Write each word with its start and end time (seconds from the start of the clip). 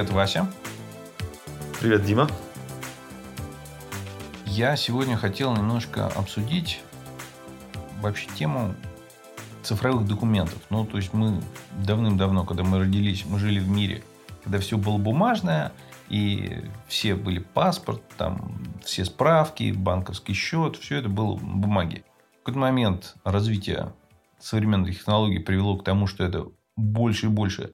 Привет, 0.00 0.14
Вася. 0.14 0.46
Привет, 1.78 2.06
Дима. 2.06 2.26
Я 4.46 4.74
сегодня 4.76 5.14
хотел 5.18 5.54
немножко 5.54 6.06
обсудить 6.06 6.80
вообще 8.00 8.26
тему 8.34 8.74
цифровых 9.62 10.08
документов. 10.08 10.58
Ну, 10.70 10.86
то 10.86 10.96
есть 10.96 11.12
мы 11.12 11.42
давным-давно, 11.84 12.46
когда 12.46 12.62
мы 12.62 12.78
родились, 12.78 13.26
мы 13.26 13.38
жили 13.38 13.58
в 13.58 13.68
мире, 13.68 14.02
когда 14.42 14.58
все 14.58 14.78
было 14.78 14.96
бумажное, 14.96 15.70
и 16.08 16.64
все 16.88 17.14
были 17.14 17.40
паспорт, 17.40 18.00
там 18.16 18.58
все 18.82 19.04
справки, 19.04 19.70
банковский 19.70 20.32
счет, 20.32 20.76
все 20.76 20.96
это 20.96 21.10
было 21.10 21.36
в 21.36 21.44
бумаге. 21.44 22.04
В 22.40 22.44
какой-то 22.44 22.58
момент 22.58 23.16
развитие 23.22 23.92
современных 24.38 24.96
технологий 24.96 25.40
привело 25.40 25.76
к 25.76 25.84
тому, 25.84 26.06
что 26.06 26.24
это 26.24 26.46
больше 26.74 27.26
и 27.26 27.28
больше 27.28 27.72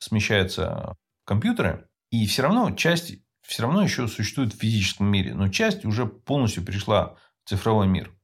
смещается 0.00 0.96
компьютеры, 1.24 1.88
и 2.10 2.26
все 2.26 2.42
равно 2.42 2.70
часть 2.72 3.18
все 3.42 3.62
равно 3.62 3.82
еще 3.82 4.08
существует 4.08 4.54
в 4.54 4.58
физическом 4.58 5.06
мире, 5.06 5.34
но 5.34 5.48
часть 5.48 5.84
уже 5.84 6.06
полностью 6.06 6.64
перешла 6.64 7.16
в 7.44 7.48
цифровой 7.48 7.86
мир. 7.86 8.14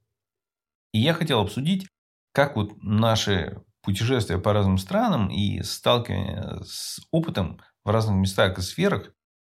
И 0.92 0.98
я 0.98 1.14
хотел 1.14 1.40
обсудить, 1.40 1.86
как 2.32 2.56
вот 2.56 2.82
наши 2.82 3.62
путешествия 3.82 4.38
по 4.38 4.52
разным 4.52 4.78
странам 4.78 5.28
и 5.28 5.62
сталкивание 5.62 6.62
с 6.64 7.00
опытом 7.10 7.60
в 7.84 7.90
разных 7.90 8.16
местах 8.16 8.58
и 8.58 8.62
сферах, 8.62 9.12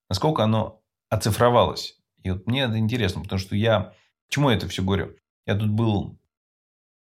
насколько 0.09 0.43
оно 0.43 0.82
оцифровалось. 1.09 1.98
И 2.23 2.32
вот 2.32 2.48
мне 2.48 2.63
это 2.63 2.77
интересно, 2.77 3.21
потому 3.21 3.40
что 3.40 3.55
я... 3.55 3.93
Почему 4.27 4.49
я 4.49 4.57
это 4.57 4.68
все 4.68 4.84
говорю? 4.84 5.15
Я 5.46 5.55
тут 5.55 5.70
был... 5.70 6.20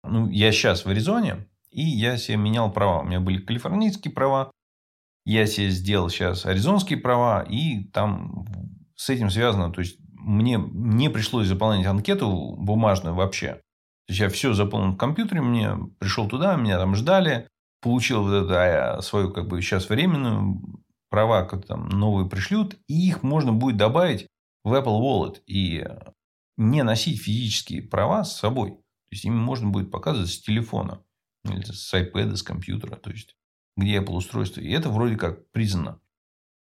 Ну, 0.04 0.30
я 0.30 0.52
сейчас 0.52 0.86
в 0.86 0.90
Аризоне, 0.90 1.48
и 1.70 1.82
я 1.82 2.18
себе 2.18 2.38
менял 2.38 2.72
права. 2.72 3.02
У 3.02 3.04
меня 3.04 3.20
были 3.20 3.40
калифорнийские 3.40 4.14
права, 4.14 4.52
я 5.34 5.46
себе 5.46 5.70
сделал 5.72 6.10
сейчас 6.10 6.46
аризонские 6.46 7.00
права, 7.00 7.42
и 7.42 7.84
там 7.86 8.46
с 8.96 9.10
этим 9.10 9.30
связано, 9.30 9.72
то 9.72 9.82
есть 9.82 9.98
мне 10.14 10.58
не 10.58 11.10
пришлось 11.10 11.48
заполнять 11.48 11.86
анкету 11.86 12.56
бумажную 12.58 13.14
вообще. 13.14 13.56
То 14.08 14.14
есть 14.14 14.22
я 14.22 14.30
все 14.30 14.54
заполнил 14.54 14.94
в 14.94 14.98
компьютере, 14.98 15.42
мне 15.42 15.72
пришел 16.00 16.30
туда, 16.30 16.56
меня 16.56 16.78
там 16.78 16.96
ждали, 16.96 17.50
получил 17.82 18.24
вот 18.24 18.46
это 18.46 18.98
а, 18.98 19.02
свою 19.02 19.34
как 19.34 19.50
бы 19.50 19.62
сейчас 19.62 19.90
временную 19.90 20.62
права, 21.10 21.44
как 21.44 21.66
там 21.66 21.90
новые 21.90 22.30
пришлют, 22.30 22.78
и 22.88 23.10
их 23.10 23.22
можно 23.22 23.52
будет 23.52 23.76
добавить 23.76 24.28
в 24.64 24.74
Apple 24.74 25.02
Wallet 25.02 25.42
и 25.46 25.86
не 26.56 26.84
носить 26.84 27.22
физические 27.22 27.82
права 27.82 28.24
с 28.24 28.38
собой. 28.38 28.72
То 28.72 29.12
есть 29.12 29.26
ими 29.26 29.36
можно 29.36 29.70
будет 29.70 29.92
показывать 29.92 30.30
с 30.30 30.40
телефона 30.40 31.02
или 31.44 31.64
с 31.64 31.94
iPad, 31.94 32.38
с 32.38 32.44
компьютера. 32.44 32.96
То 32.96 33.10
есть 33.12 33.36
где 33.78 34.00
Apple 34.00 34.16
устройство. 34.16 34.60
И 34.60 34.72
это 34.72 34.90
вроде 34.90 35.16
как 35.16 35.50
признано. 35.52 36.00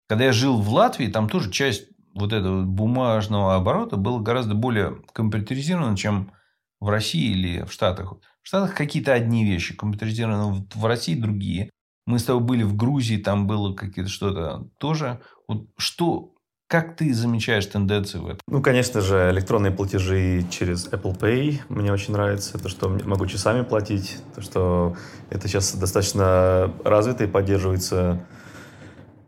Когда 0.09 0.25
я 0.25 0.33
жил 0.33 0.61
в 0.61 0.69
Латвии, 0.73 1.07
там 1.07 1.29
тоже 1.29 1.51
часть 1.51 1.89
вот 2.15 2.33
этого 2.33 2.65
бумажного 2.65 3.55
оборота 3.55 3.97
была 3.97 4.21
гораздо 4.21 4.55
более 4.55 5.03
компьютеризирована, 5.13 5.97
чем 5.97 6.33
в 6.81 6.89
России 6.89 7.31
или 7.31 7.65
в 7.65 7.73
Штатах. 7.73 8.15
В 8.43 8.47
Штатах 8.47 8.75
какие-то 8.75 9.13
одни 9.13 9.45
вещи 9.45 9.77
компьютеризированы, 9.77 10.67
в 10.75 10.87
России 10.87 11.15
другие. 11.15 11.71
Мы 12.07 12.19
с 12.19 12.25
тобой 12.25 12.43
были 12.43 12.63
в 12.65 12.75
Грузии, 12.75 13.17
там 13.17 13.47
было 13.47 13.75
какие-то 13.75 14.11
что-то 14.11 14.69
тоже. 14.79 15.21
Вот 15.47 15.69
что, 15.77 16.32
как 16.73 16.97
ты 16.97 17.13
замечаешь 17.13 17.67
тенденции 17.67 18.17
в 18.17 18.27
этом? 18.29 18.41
Ну, 18.47 18.63
конечно 18.63 19.03
же, 19.03 19.29
электронные 19.31 19.73
платежи 19.73 20.43
через 20.51 20.89
Apple 20.89 21.15
Pay 21.19 21.61
мне 21.69 21.93
очень 21.93 22.15
нравится. 22.15 22.59
То, 22.59 22.71
что 22.71 22.89
могу 22.89 23.27
часами 23.27 23.61
платить. 23.61 24.17
То, 24.35 24.41
что 24.41 24.97
это 25.29 25.49
сейчас 25.49 25.75
достаточно 25.75 26.73
развито 26.83 27.25
и 27.25 27.27
поддерживается 27.27 28.25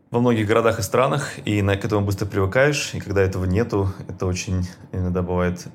во 0.09 0.21
многих 0.21 0.47
городах 0.47 0.79
и 0.79 0.81
странах. 0.81 1.37
И 1.45 1.61
к 1.61 1.85
этому 1.85 2.03
быстро 2.03 2.25
привыкаешь. 2.25 2.95
И 2.95 2.99
когда 2.99 3.21
этого 3.21 3.45
нету, 3.45 3.93
это 4.07 4.25
очень 4.25 4.67
иногда 4.91 5.21
бывает 5.21 5.67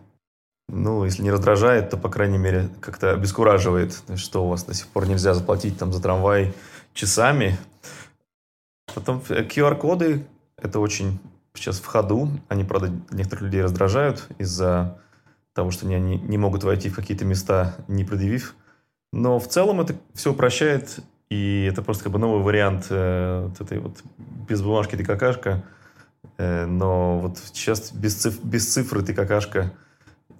ну, 0.72 1.04
если 1.04 1.22
не 1.22 1.30
раздражает, 1.32 1.90
то, 1.90 1.96
по 1.96 2.08
крайней 2.08 2.38
мере, 2.38 2.68
как-то 2.80 3.12
обескураживает, 3.12 4.02
что 4.16 4.44
у 4.44 4.48
вас 4.48 4.64
до 4.64 4.74
сих 4.74 4.86
пор 4.88 5.06
нельзя 5.06 5.34
заплатить 5.34 5.78
там 5.78 5.92
за 5.92 6.00
трамвай 6.00 6.52
часами. 6.94 7.58
Потом 8.92 9.18
QR-коды– 9.18 10.26
это 10.56 10.78
очень 10.78 11.18
сейчас 11.60 11.78
в 11.78 11.86
ходу. 11.86 12.28
Они, 12.48 12.64
правда, 12.64 12.92
некоторых 13.10 13.42
людей 13.42 13.62
раздражают 13.62 14.26
из-за 14.38 14.98
того, 15.54 15.70
что 15.70 15.86
они 15.86 16.16
не 16.18 16.38
могут 16.38 16.64
войти 16.64 16.88
в 16.88 16.96
какие-то 16.96 17.24
места, 17.24 17.76
не 17.88 18.04
предъявив. 18.04 18.54
Но 19.12 19.38
в 19.38 19.48
целом 19.48 19.80
это 19.80 19.94
все 20.14 20.32
упрощает, 20.32 21.00
и 21.28 21.68
это 21.70 21.82
просто 21.82 22.04
как 22.04 22.12
бы 22.12 22.18
новый 22.18 22.42
вариант 22.42 22.86
э, 22.90 23.46
вот 23.48 23.60
этой 23.60 23.78
вот 23.78 24.02
без 24.48 24.62
бумажки 24.62 24.96
ты 24.96 25.04
какашка, 25.04 25.64
э, 26.38 26.66
но 26.66 27.18
вот 27.18 27.38
сейчас 27.52 27.92
без, 27.92 28.14
циф 28.14 28.42
без 28.42 28.72
цифры 28.72 29.02
ты 29.02 29.12
какашка. 29.12 29.72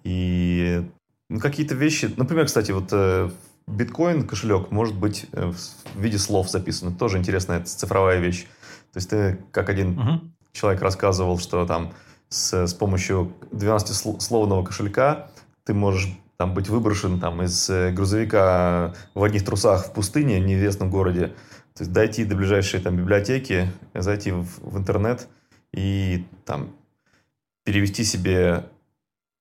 И 0.05 0.89
ну, 1.29 1.41
какие-то 1.41 1.75
вещи, 1.75 2.13
например, 2.17 2.47
кстати, 2.47 2.71
вот 2.71 2.89
э, 2.93 3.31
биткоин 3.67 4.27
кошелек 4.27 4.71
может 4.71 4.97
быть 4.97 5.27
э, 5.33 5.51
в 5.51 6.01
виде 6.01 6.19
слов 6.19 6.49
записан. 6.49 6.95
тоже 6.95 7.19
интересная 7.19 7.65
цифровая 7.65 8.21
вещь. 8.21 8.47
То 8.93 8.97
есть 8.97 9.11
ты 9.11 9.39
как 9.53 9.69
один 9.69 9.99
угу 9.99 10.21
человек 10.53 10.83
рассказывал, 10.83 11.39
что 11.39 11.67
там 11.67 11.93
с, 12.29 12.67
с 12.67 12.75
помощью 12.75 13.33
12-словного 13.53 14.65
кошелька 14.65 15.31
ты 15.65 15.75
можешь 15.75 16.09
там 16.37 16.55
быть 16.55 16.69
выброшен 16.69 17.21
там 17.21 17.43
из 17.43 17.69
э, 17.69 17.93
грузовика 17.93 18.95
в 19.15 19.23
одних 19.23 19.45
трусах 19.45 19.87
в 19.87 19.93
пустыне, 19.93 20.41
в 20.41 20.47
неизвестном 20.47 20.91
городе, 20.91 21.29
то 21.75 21.83
есть 21.83 21.93
дойти 21.93 22.25
до 22.25 22.35
ближайшей 22.35 22.81
там 22.81 22.97
библиотеки, 22.97 23.71
зайти 23.95 24.33
в, 24.33 24.47
в 24.61 24.79
интернет 24.79 25.29
и 25.73 26.25
там 26.45 26.71
перевести 27.65 28.05
себе 28.05 28.65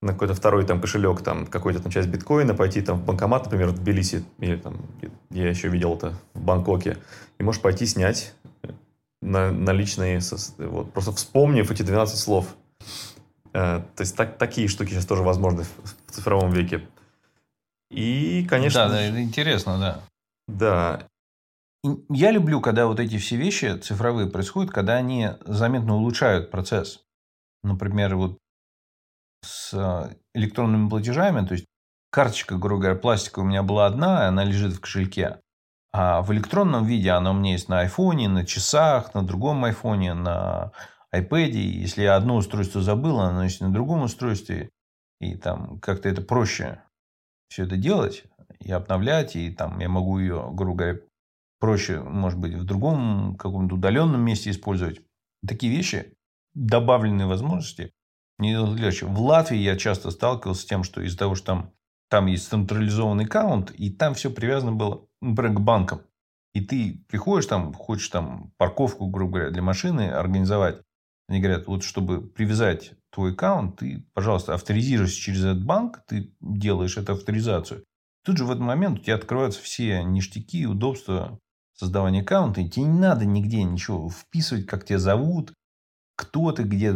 на 0.02 0.14
какой-то 0.14 0.34
второй 0.34 0.66
там 0.66 0.80
кошелек, 0.80 1.22
там 1.22 1.46
какой-то 1.46 1.82
там 1.82 1.92
часть 1.92 2.08
биткоина, 2.08 2.54
пойти 2.54 2.82
там 2.82 3.00
в 3.00 3.06
банкомат, 3.06 3.46
например, 3.46 3.70
в 3.70 3.80
Тбилиси, 3.80 4.24
или 4.40 4.56
там, 4.56 4.78
я 5.30 5.50
еще 5.50 5.68
видел 5.68 5.96
это 5.96 6.14
в 6.34 6.42
Бангкоке, 6.42 6.98
и 7.38 7.44
можешь 7.44 7.62
пойти 7.62 7.86
снять 7.86 8.34
на, 9.22 9.52
наличные, 9.52 10.20
вот, 10.58 10.94
просто 10.94 11.12
вспомнив 11.12 11.70
эти 11.70 11.84
12 11.84 12.18
слов. 12.18 12.56
Э, 13.54 13.82
то 13.96 14.02
есть 14.02 14.16
так, 14.16 14.38
такие 14.38 14.68
штуки 14.68 14.92
сейчас 14.92 15.06
тоже 15.06 15.24
возможны 15.24 15.64
в 15.64 16.12
цифровом 16.12 16.52
веке. 16.52 16.88
И, 17.90 18.46
конечно... 18.50 18.88
Да, 18.88 18.90
да, 18.90 19.02
это 19.02 19.22
интересно, 19.22 19.80
да. 19.80 20.02
Да. 20.48 21.08
Я 22.10 22.32
люблю, 22.32 22.62
когда 22.62 22.88
вот 22.88 23.00
эти 23.00 23.18
все 23.18 23.38
вещи 23.38 23.78
цифровые 23.78 24.30
происходят, 24.30 24.72
когда 24.72 24.96
они 24.96 25.30
заметно 25.46 25.96
улучшают 25.96 26.52
процесс. 26.52 27.04
Например, 27.64 28.16
вот 28.16 28.38
с 29.44 29.74
э, 29.74 30.16
электронными 30.34 30.90
платежами, 30.90 31.46
то 31.46 31.54
есть 31.54 31.66
карточка, 32.12 32.58
грубо 32.58 32.82
говоря, 32.82 33.00
пластиковая 33.00 33.46
у 33.46 33.50
меня 33.50 33.64
была 33.64 33.86
одна, 33.86 34.28
она 34.28 34.44
лежит 34.44 34.74
в 34.74 34.82
кошельке. 34.82 35.40
А 35.92 36.22
в 36.22 36.32
электронном 36.32 36.86
виде 36.86 37.10
оно 37.12 37.32
у 37.32 37.34
меня 37.34 37.54
есть 37.54 37.68
на 37.68 37.82
айфоне, 37.82 38.30
на 38.30 38.46
часах, 38.46 39.14
на 39.14 39.24
другом 39.24 39.66
айфоне, 39.66 40.14
на 40.14 40.72
iPad. 41.14 41.50
Если 41.50 42.04
я 42.04 42.16
одно 42.16 42.36
устройство 42.36 42.82
забыл, 42.82 43.20
оно 43.20 43.44
есть 43.44 43.62
на 43.62 43.74
другом 43.74 44.04
устройстве. 44.04 44.70
И 45.20 45.36
там 45.36 45.80
как-то 45.80 46.08
это 46.08 46.22
проще 46.22 46.82
все 47.50 47.64
это 47.64 47.76
делать 47.76 48.24
и 48.60 48.72
обновлять. 48.72 49.36
И 49.36 49.50
там 49.52 49.80
я 49.80 49.90
могу 49.90 50.20
ее, 50.20 50.50
грубо 50.54 50.78
говоря, 50.78 51.00
проще, 51.60 52.00
может 52.02 52.40
быть, 52.40 52.54
в 52.54 52.64
другом 52.64 53.36
каком-то 53.36 53.76
удаленном 53.76 54.22
месте 54.22 54.52
использовать. 54.52 55.02
Такие 55.46 55.76
вещи, 55.76 56.14
добавленные 56.54 57.26
возможности, 57.28 57.92
не. 58.38 58.58
В 58.58 59.22
Латвии 59.22 59.58
я 59.58 59.76
часто 59.76 60.12
сталкивался 60.12 60.62
с 60.62 60.66
тем, 60.66 60.84
что 60.84 61.02
из-за 61.02 61.18
того, 61.18 61.36
что 61.36 61.46
там, 61.48 61.72
там 62.10 62.28
есть 62.28 62.48
централизованный 62.48 63.26
аккаунт, 63.26 63.72
и 63.72 63.90
там 63.90 64.14
все 64.14 64.30
привязано 64.30 64.72
было 64.72 65.06
например, 65.22 65.54
к 65.54 65.60
банкам, 65.62 66.02
и 66.54 66.62
ты 66.62 67.04
приходишь 67.08 67.46
там, 67.46 67.74
хочешь 67.74 68.10
там 68.10 68.52
парковку, 68.58 69.08
грубо 69.08 69.34
говоря, 69.34 69.52
для 69.52 69.62
машины 69.62 70.10
организовать, 70.10 70.82
они 71.28 71.42
говорят, 71.42 71.68
вот 71.68 71.84
чтобы 71.84 72.22
привязать 72.22 72.94
твой 73.12 73.34
аккаунт, 73.34 73.78
ты, 73.78 74.06
пожалуйста, 74.14 74.56
авторизируешься 74.56 75.20
через 75.20 75.44
этот 75.44 75.64
банк, 75.64 76.02
ты 76.08 76.34
делаешь 76.42 76.98
эту 76.98 77.14
авторизацию. 77.14 77.84
Тут 78.26 78.38
же 78.38 78.46
в 78.46 78.52
этот 78.52 78.64
момент 78.64 79.00
у 79.00 79.04
тебя 79.04 79.16
открываются 79.16 79.62
все 79.62 80.04
ништяки, 80.04 80.66
удобства 80.66 81.40
создавания 81.76 82.22
аккаунта, 82.22 82.62
и 82.62 82.70
тебе 82.70 82.86
не 82.86 83.00
надо 83.00 83.26
нигде 83.26 83.64
ничего 83.64 84.10
вписывать, 84.10 84.66
как 84.66 84.86
тебя 84.86 85.00
зовут, 85.00 85.54
кто 86.16 86.52
ты, 86.52 86.64
где 86.64 86.92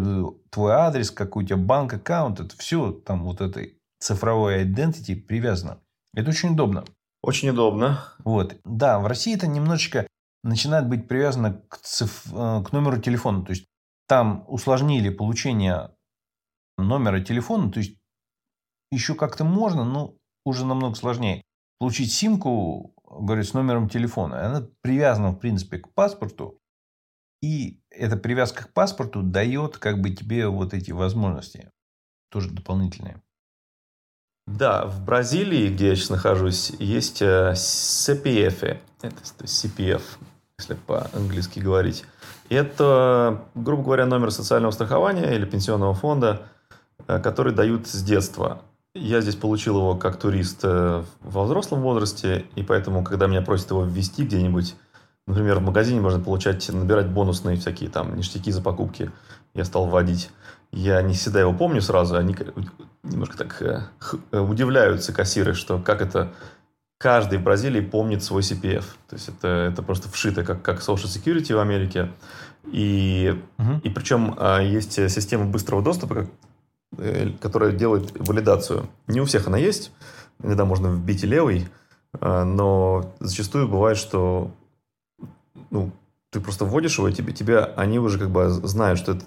твой 0.49 0.73
адрес, 0.73 1.09
какой 1.09 1.45
у 1.45 1.47
тебя 1.47 1.57
банк 1.57 1.93
аккаунт, 1.93 2.41
это 2.41 2.57
все 2.57 2.91
там 2.91 3.23
вот 3.23 3.39
этой 3.39 3.77
цифровой 3.99 4.65
identity 4.65 5.15
привязано. 5.15 5.79
Это 6.13 6.31
очень 6.31 6.49
удобно. 6.49 6.83
Очень 7.23 7.49
удобно. 7.49 8.03
Вот. 8.25 8.59
Да, 8.65 8.99
в 8.99 9.07
России 9.07 9.33
это 9.33 9.47
немножечко 9.47 10.05
начинает 10.43 10.89
быть 10.89 11.07
привязано 11.07 11.53
к, 11.69 11.77
циф... 11.77 12.25
Э, 12.33 12.61
к 12.61 12.73
номеру 12.73 13.01
телефона. 13.01 13.45
То 13.45 13.51
есть, 13.51 13.65
там 14.09 14.43
усложнили 14.49 15.09
получение 15.09 15.95
номера 16.77 17.21
телефона. 17.21 17.71
То 17.71 17.79
есть, 17.79 17.97
еще 18.91 19.15
как-то 19.15 19.45
можно, 19.45 19.85
но 19.85 20.17
уже 20.45 20.65
намного 20.65 20.95
сложнее. 20.95 21.43
Получить 21.79 22.11
симку, 22.11 22.93
говорит, 23.05 23.47
с 23.47 23.53
номером 23.53 23.87
телефона. 23.87 24.45
Она 24.45 24.67
привязана, 24.81 25.31
в 25.31 25.39
принципе, 25.39 25.79
к 25.79 25.93
паспорту. 25.93 26.59
И 27.41 27.81
эта 27.89 28.17
привязка 28.17 28.65
к 28.65 28.73
паспорту 28.73 29.23
дает 29.23 29.77
как 29.77 30.01
бы 30.01 30.09
тебе 30.09 30.49
вот 30.49 30.73
эти 30.73 30.91
возможности. 30.91 31.71
Тоже 32.29 32.51
дополнительные. 32.51 33.21
Да, 34.45 34.85
в 34.85 35.05
Бразилии, 35.05 35.69
где 35.69 35.89
я 35.89 35.95
сейчас 35.95 36.09
нахожусь, 36.09 36.71
есть 36.77 37.21
э, 37.21 37.53
CPF, 37.55 38.77
это 39.01 39.15
CPF, 39.43 40.01
если 40.59 40.73
по-английски 40.73 41.59
говорить. 41.59 42.03
Это, 42.49 43.45
грубо 43.55 43.83
говоря, 43.83 44.05
номер 44.05 44.31
социального 44.31 44.71
страхования 44.71 45.33
или 45.33 45.45
пенсионного 45.45 45.93
фонда, 45.93 46.41
э, 47.07 47.19
который 47.19 47.53
дают 47.53 47.87
с 47.87 48.03
детства. 48.03 48.61
Я 48.93 49.21
здесь 49.21 49.35
получил 49.35 49.77
его 49.77 49.95
как 49.95 50.19
турист 50.19 50.59
э, 50.63 51.03
во 51.21 51.45
взрослом 51.45 51.81
возрасте, 51.81 52.45
и 52.55 52.63
поэтому, 52.63 53.03
когда 53.03 53.27
меня 53.27 53.41
просят 53.41 53.71
его 53.71 53.85
ввести 53.85 54.25
где-нибудь, 54.25 54.75
например, 55.25 55.59
в 55.59 55.63
магазине 55.63 56.01
можно 56.01 56.19
получать, 56.19 56.67
набирать 56.69 57.07
бонусные 57.07 57.55
всякие 57.55 57.89
там 57.89 58.15
ништяки 58.17 58.51
за 58.51 58.61
покупки, 58.61 59.09
я 59.53 59.63
стал 59.63 59.87
вводить. 59.87 60.29
Я 60.73 61.01
не 61.01 61.13
всегда 61.13 61.41
его 61.41 61.53
помню 61.53 61.81
сразу, 61.81 62.15
они 62.15 62.35
немножко 63.03 63.37
так 63.37 63.61
э, 63.61 63.81
э, 64.31 64.39
удивляются 64.39 65.13
кассиры, 65.13 65.53
что 65.53 65.79
как 65.79 66.01
это 66.01 66.33
каждый 66.97 67.37
в 67.37 67.43
Бразилии 67.43 67.81
помнит 67.81 68.23
свой 68.23 68.41
CPF. 68.41 68.85
То 69.09 69.15
есть 69.15 69.29
это, 69.29 69.47
это 69.47 69.83
просто 69.83 70.09
вшито, 70.09 70.43
как, 70.43 70.61
как 70.61 70.79
Social 70.79 71.05
Security 71.05 71.55
в 71.55 71.59
Америке. 71.59 72.11
И, 72.71 73.39
угу. 73.57 73.81
и 73.83 73.89
причем 73.89 74.35
а, 74.37 74.61
есть 74.61 74.93
система 74.93 75.45
быстрого 75.45 75.83
доступа, 75.83 76.27
Э, 76.97 77.29
которая 77.41 77.71
делает 77.71 78.11
валидацию. 78.15 78.87
Не 79.07 79.21
у 79.21 79.25
всех 79.25 79.47
она 79.47 79.57
есть. 79.57 79.91
Иногда 80.41 80.65
можно 80.65 80.87
вбить 80.87 81.23
и 81.23 81.27
левый, 81.27 81.67
э, 82.19 82.43
но 82.43 83.13
зачастую 83.19 83.67
бывает, 83.67 83.97
что 83.97 84.51
ну, 85.71 85.91
ты 86.29 86.39
просто 86.39 86.65
вводишь 86.65 86.97
его, 86.97 87.07
и 87.07 87.13
тебе, 87.13 87.33
тебя, 87.33 87.65
они 87.75 87.97
уже 87.99 88.19
как 88.19 88.29
бы 88.29 88.49
знают, 88.49 88.99
что 88.99 89.13
это, 89.13 89.25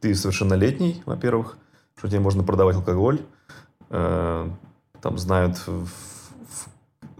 ты 0.00 0.14
совершеннолетний, 0.14 1.02
во-первых, 1.06 1.56
что 1.96 2.08
тебе 2.08 2.20
можно 2.20 2.42
продавать 2.42 2.76
алкоголь, 2.76 3.20
э, 3.90 4.50
там 5.00 5.18
знают, 5.18 5.58
в, 5.66 5.86
в, 5.86 6.68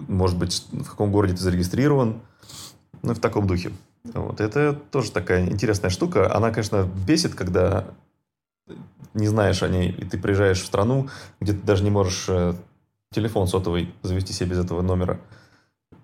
может 0.08 0.38
быть, 0.38 0.66
в 0.72 0.88
каком 0.88 1.12
городе 1.12 1.34
ты 1.34 1.40
зарегистрирован, 1.40 2.20
ну, 3.02 3.14
в 3.14 3.20
таком 3.20 3.46
духе. 3.46 3.72
Вот. 4.04 4.40
Это 4.40 4.72
тоже 4.90 5.10
такая 5.10 5.46
интересная 5.46 5.90
штука. 5.90 6.34
Она, 6.34 6.50
конечно, 6.50 6.88
бесит, 7.06 7.34
когда 7.34 7.86
не 9.14 9.26
знаешь 9.26 9.62
о 9.62 9.68
ней, 9.68 9.90
и 9.90 10.04
ты 10.04 10.18
приезжаешь 10.18 10.62
в 10.62 10.66
страну, 10.66 11.08
где 11.40 11.52
ты 11.52 11.60
даже 11.60 11.82
не 11.82 11.90
можешь 11.90 12.26
э, 12.28 12.54
телефон 13.12 13.48
сотовый 13.48 13.92
завести 14.02 14.32
себе 14.32 14.50
без 14.50 14.64
этого 14.64 14.82
номера. 14.82 15.18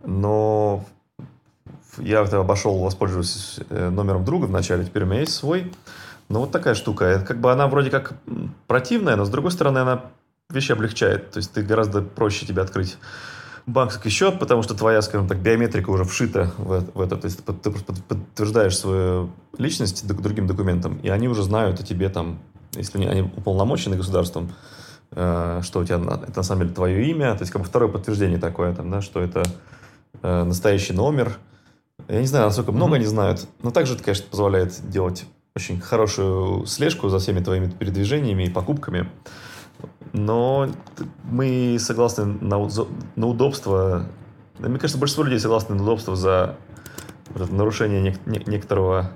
Но 0.05 0.85
я 1.99 2.21
обошел, 2.21 2.79
воспользовавшись 2.79 3.61
э, 3.69 3.91
номером 3.91 4.25
друга 4.25 4.47
вначале, 4.47 4.85
теперь 4.85 5.05
у 5.05 5.07
меня 5.07 5.21
есть 5.21 5.35
свой. 5.35 5.73
Но 6.29 6.41
вот 6.41 6.53
такая 6.53 6.75
штука. 6.75 7.05
Это 7.05 7.25
как 7.25 7.41
бы 7.41 7.53
она 7.53 7.67
вроде 7.67 7.91
как 7.91 8.15
противная, 8.67 9.17
но 9.17 9.25
с 9.25 9.31
другой 9.31 9.51
стороны 9.51 9.79
она 9.79 10.07
вещи 10.51 10.73
облегчает. 10.73 11.31
То 11.31 11.39
есть 11.39 11.53
ты 11.53 11.63
гораздо 11.63 12.03
проще 12.03 12.47
тебе 12.47 12.63
открыть 12.63 12.97
банковский 13.67 14.11
счет, 14.11 14.39
потому 14.39 14.63
что 14.63 14.75
твоя, 14.75 15.01
скажем 15.03 15.27
так, 15.27 15.39
биометрика 15.39 15.91
уже 15.91 16.05
вшита 16.05 16.53
в, 16.59 16.85
в 16.95 17.01
это. 17.01 17.17
То 17.17 17.27
есть 17.27 17.45
ты 17.45 17.71
подтверждаешь 17.73 18.77
свою 18.77 19.31
личность 19.59 20.07
другим 20.07 20.47
документам, 20.47 20.99
и 21.03 21.09
они 21.09 21.29
уже 21.29 21.43
знают 21.43 21.81
о 21.81 21.83
тебе 21.83 22.09
там 22.09 22.39
если 22.77 23.05
они 23.05 23.23
уполномочены 23.23 23.97
государством, 23.97 24.53
э, 25.13 25.61
что 25.63 25.81
у 25.81 25.85
тебя 25.85 25.97
это 25.97 26.37
на 26.37 26.43
самом 26.43 26.63
деле 26.63 26.75
твое 26.75 27.11
имя, 27.11 27.35
то 27.35 27.43
есть 27.43 27.53
как 27.53 27.63
бы 27.63 27.69
второе 27.69 27.91
подтверждение 27.91 28.39
такое, 28.39 28.75
там, 28.75 28.91
да, 28.91 29.01
что 29.01 29.21
это 29.21 29.45
э, 30.23 30.45
настоящий 30.45 30.93
номер. 30.93 31.39
Я 32.09 32.21
не 32.21 32.27
знаю, 32.27 32.47
насколько 32.47 32.73
много 32.73 32.95
mm-hmm. 32.95 32.97
они 32.97 33.07
знают, 33.07 33.49
но 33.63 33.71
также 33.71 33.95
это, 33.95 34.03
конечно, 34.03 34.27
позволяет 34.31 34.91
делать 34.91 35.25
очень 35.57 35.81
хорошую 35.81 36.67
слежку 36.67 37.09
за 37.09 37.21
всеми 37.21 37.41
твоими 37.41 37.71
передвижениями 37.71 38.45
и 38.45 38.51
покупками. 38.51 39.09
Но 40.13 40.69
мы 41.23 41.77
согласны 41.79 42.25
на, 42.25 42.69
на 43.17 43.27
удобство. 43.27 44.07
Мне 44.59 44.79
кажется, 44.79 44.99
большинство 44.99 45.25
людей 45.25 45.39
согласны 45.39 45.77
на 45.77 45.83
удобство 45.83 46.17
за 46.17 46.57
вот 47.29 47.53
нарушение 47.53 48.13
нек- 48.27 48.51
некоторого 48.51 49.13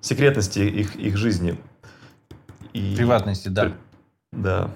секретности 0.00 0.60
их, 0.60 0.94
их 0.96 1.16
жизни. 1.16 1.58
И... 2.72 2.94
Приватности, 2.96 3.48
да. 3.48 3.72
Да. 4.32 4.70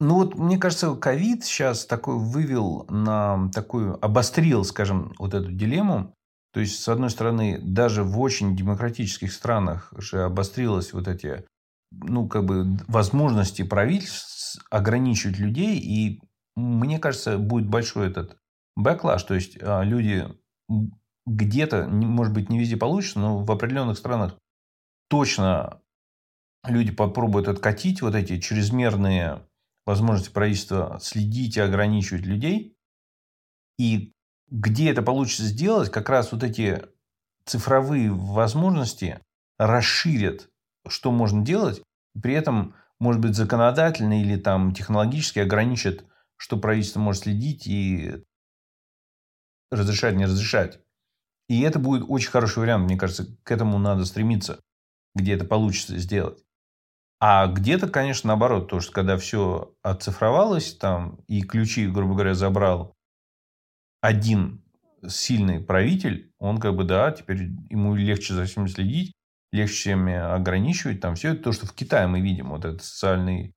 Ну 0.00 0.14
вот, 0.14 0.38
мне 0.38 0.58
кажется, 0.58 0.94
ковид 0.94 1.44
сейчас 1.44 1.86
такой 1.86 2.16
вывел 2.16 2.86
на 2.88 3.50
такую, 3.52 3.98
обострил, 4.04 4.64
скажем, 4.64 5.14
вот 5.18 5.34
эту 5.34 5.50
дилемму. 5.50 6.14
То 6.52 6.60
есть, 6.60 6.80
с 6.80 6.88
одной 6.88 7.10
стороны, 7.10 7.58
даже 7.60 8.02
в 8.04 8.18
очень 8.18 8.56
демократических 8.56 9.32
странах 9.32 9.92
же 9.96 10.24
обострилось 10.24 10.92
вот 10.92 11.06
эти, 11.06 11.44
ну, 11.92 12.26
как 12.26 12.44
бы, 12.44 12.78
возможности 12.88 13.62
правительств 13.62 14.58
ограничивать 14.70 15.38
людей. 15.38 15.78
И 15.78 16.20
мне 16.56 16.98
кажется, 16.98 17.38
будет 17.38 17.68
большой 17.68 18.08
этот 18.08 18.38
бэклаш. 18.76 19.22
То 19.24 19.34
есть, 19.34 19.58
а, 19.60 19.82
люди 19.82 20.26
где-то, 21.26 21.86
может 21.86 22.32
быть, 22.32 22.48
не 22.48 22.58
везде 22.58 22.76
получится, 22.76 23.18
но 23.18 23.44
в 23.44 23.50
определенных 23.50 23.98
странах 23.98 24.34
точно 25.08 25.82
люди 26.66 26.92
попробуют 26.92 27.48
откатить 27.48 28.02
вот 28.02 28.14
эти 28.14 28.40
чрезмерные 28.40 29.46
возможности 29.86 30.32
правительства 30.32 30.98
следить 31.00 31.56
и 31.56 31.60
ограничивать 31.60 32.26
людей. 32.26 32.76
И 33.78 34.12
где 34.50 34.90
это 34.90 35.02
получится 35.02 35.44
сделать, 35.44 35.90
как 35.90 36.08
раз 36.08 36.32
вот 36.32 36.42
эти 36.42 36.84
цифровые 37.44 38.10
возможности 38.10 39.20
расширят, 39.58 40.48
что 40.86 41.10
можно 41.10 41.44
делать, 41.44 41.82
при 42.20 42.34
этом, 42.34 42.74
может 42.98 43.20
быть, 43.20 43.34
законодательно 43.34 44.20
или 44.20 44.36
там 44.36 44.72
технологически 44.74 45.40
ограничат, 45.40 46.04
что 46.36 46.56
правительство 46.56 47.00
может 47.00 47.24
следить 47.24 47.66
и 47.66 48.24
разрешать, 49.70 50.14
не 50.14 50.26
разрешать. 50.26 50.80
И 51.48 51.62
это 51.62 51.78
будет 51.78 52.04
очень 52.08 52.30
хороший 52.30 52.60
вариант, 52.60 52.84
мне 52.84 52.98
кажется, 52.98 53.26
к 53.42 53.50
этому 53.50 53.78
надо 53.78 54.04
стремиться, 54.04 54.60
где 55.14 55.34
это 55.34 55.44
получится 55.44 55.96
сделать. 55.98 56.44
А 57.20 57.46
где-то, 57.48 57.88
конечно, 57.88 58.28
наоборот, 58.28 58.68
то, 58.68 58.80
что 58.80 58.92
когда 58.92 59.16
все 59.16 59.74
оцифровалось, 59.82 60.74
там, 60.74 61.16
и 61.26 61.42
ключи, 61.42 61.88
грубо 61.88 62.14
говоря, 62.14 62.34
забрал 62.34 62.97
один 64.00 64.62
сильный 65.06 65.60
правитель, 65.60 66.32
он 66.38 66.58
как 66.58 66.74
бы, 66.74 66.84
да, 66.84 67.10
теперь 67.12 67.50
ему 67.70 67.94
легче 67.94 68.34
за 68.34 68.44
всем 68.44 68.68
следить, 68.68 69.12
легче 69.52 69.74
всеми 69.74 70.14
ограничивать. 70.14 71.00
Там 71.00 71.14
все 71.14 71.32
это 71.32 71.44
то, 71.44 71.52
что 71.52 71.66
в 71.66 71.72
Китае 71.72 72.06
мы 72.06 72.20
видим, 72.20 72.50
вот 72.50 72.64
этот 72.64 72.82
социальный 72.82 73.54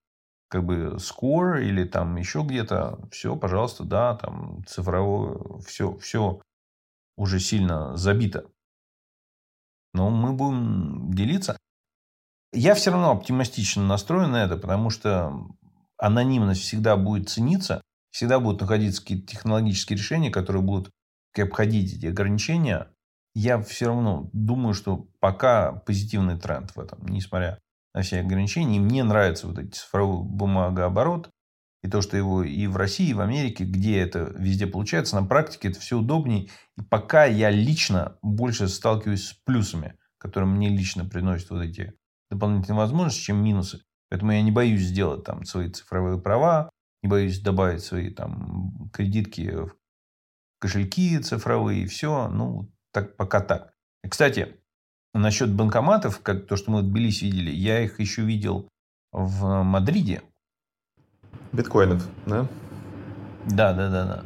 как 0.50 0.66
бы 0.66 1.00
скор 1.00 1.58
или 1.58 1.86
там 1.86 2.18
еще 2.18 2.42
где-то, 2.42 3.00
все, 3.10 3.36
пожалуйста, 3.36 3.86
да, 3.86 4.16
там 4.16 4.64
цифровое, 4.66 5.62
все, 5.66 5.98
все 5.98 6.42
уже 7.16 7.40
сильно 7.40 7.96
забито. 7.96 8.46
Но 9.94 10.10
мы 10.10 10.34
будем 10.34 11.14
делиться. 11.14 11.58
Я 12.54 12.76
все 12.76 12.92
равно 12.92 13.12
оптимистично 13.12 13.84
настроен 13.84 14.32
на 14.32 14.44
это, 14.44 14.58
потому 14.58 14.90
что 14.90 15.48
анонимность 15.98 16.62
всегда 16.62 16.98
будет 16.98 17.30
цениться, 17.30 17.82
всегда 18.12 18.40
будут 18.40 18.62
находиться 18.62 19.02
какие-то 19.02 19.28
технологические 19.28 19.98
решения, 19.98 20.30
которые 20.30 20.62
будут 20.62 20.92
обходить 21.38 21.94
эти 21.94 22.06
ограничения. 22.06 22.88
Я 23.34 23.62
все 23.62 23.88
равно 23.88 24.30
думаю, 24.34 24.74
что 24.74 25.08
пока 25.20 25.72
позитивный 25.72 26.38
тренд 26.38 26.76
в 26.76 26.80
этом, 26.80 27.06
несмотря 27.08 27.60
на 27.94 28.02
все 28.02 28.20
ограничения. 28.20 28.78
И 28.78 28.82
мне 28.82 29.04
нравится 29.04 29.48
вот 29.48 29.58
этот 29.58 29.76
цифровой 29.76 30.24
бумагооборот. 30.24 31.30
И 31.84 31.90
то, 31.90 32.02
что 32.02 32.16
его 32.16 32.44
и 32.44 32.68
в 32.68 32.78
России, 32.78 33.10
и 33.10 33.14
в 33.14 33.22
Америке, 33.22 33.64
где 33.64 34.00
это 34.00 34.32
везде 34.38 34.68
получается, 34.68 35.16
на 35.20 35.26
практике 35.26 35.70
это 35.70 35.80
все 35.80 35.98
удобнее. 35.98 36.50
И 36.78 36.82
пока 36.84 37.26
я 37.26 37.50
лично 37.50 38.18
больше 38.22 38.68
сталкиваюсь 38.68 39.30
с 39.30 39.34
плюсами, 39.34 39.98
которые 40.20 40.50
мне 40.50 40.70
лично 40.70 41.06
приносят 41.06 41.50
вот 41.50 41.64
эти 41.64 41.94
дополнительные 42.30 42.78
возможности, 42.78 43.24
чем 43.24 43.44
минусы. 43.44 43.82
Поэтому 44.10 44.34
я 44.34 44.42
не 44.44 44.52
боюсь 44.52 44.82
сделать 44.82 45.24
там 45.24 45.44
свои 45.46 45.70
цифровые 45.70 46.20
права, 46.20 46.70
не 47.04 47.10
боюсь 47.10 47.40
добавить 47.40 47.84
свои 47.84 48.10
там 48.10 48.90
кредитки 48.94 49.50
в 49.52 49.76
кошельки 50.60 51.18
цифровые, 51.20 51.84
и 51.84 51.88
все. 51.88 52.28
Ну, 52.28 52.72
так, 52.92 53.16
пока 53.16 53.42
так. 53.42 53.74
И, 54.04 54.10
кстати, 54.10 54.58
насчет 55.14 55.54
банкоматов, 55.54 56.22
как 56.22 56.48
то, 56.48 56.56
что 56.56 56.72
мы 56.72 56.82
в 56.82 56.86
Тбилиси 56.86 57.26
видели, 57.26 57.52
я 57.52 57.82
их 57.82 58.00
еще 58.00 58.24
видел 58.24 58.68
в 59.12 59.64
Мадриде. 59.64 60.22
Биткоинов, 61.52 62.08
да? 62.26 62.48
Да, 63.46 63.74
да, 63.74 63.90
да, 63.90 64.06
да. 64.06 64.24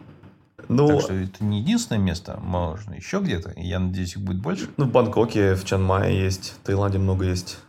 Ну, 0.67 0.87
так 0.87 1.01
что 1.01 1.13
это 1.13 1.43
не 1.43 1.61
единственное 1.61 2.01
место, 2.01 2.39
можно 2.39 2.93
еще 2.93 3.19
где-то. 3.19 3.53
Я 3.55 3.79
надеюсь, 3.79 4.15
их 4.15 4.23
будет 4.23 4.41
больше. 4.41 4.69
Ну, 4.77 4.85
в 4.85 4.91
Бангкоке, 4.91 5.55
в 5.55 5.63
Чанмае 5.63 6.23
есть, 6.23 6.51
в 6.51 6.59
Таиланде 6.59 6.97
много 6.97 7.25
есть. 7.25 7.59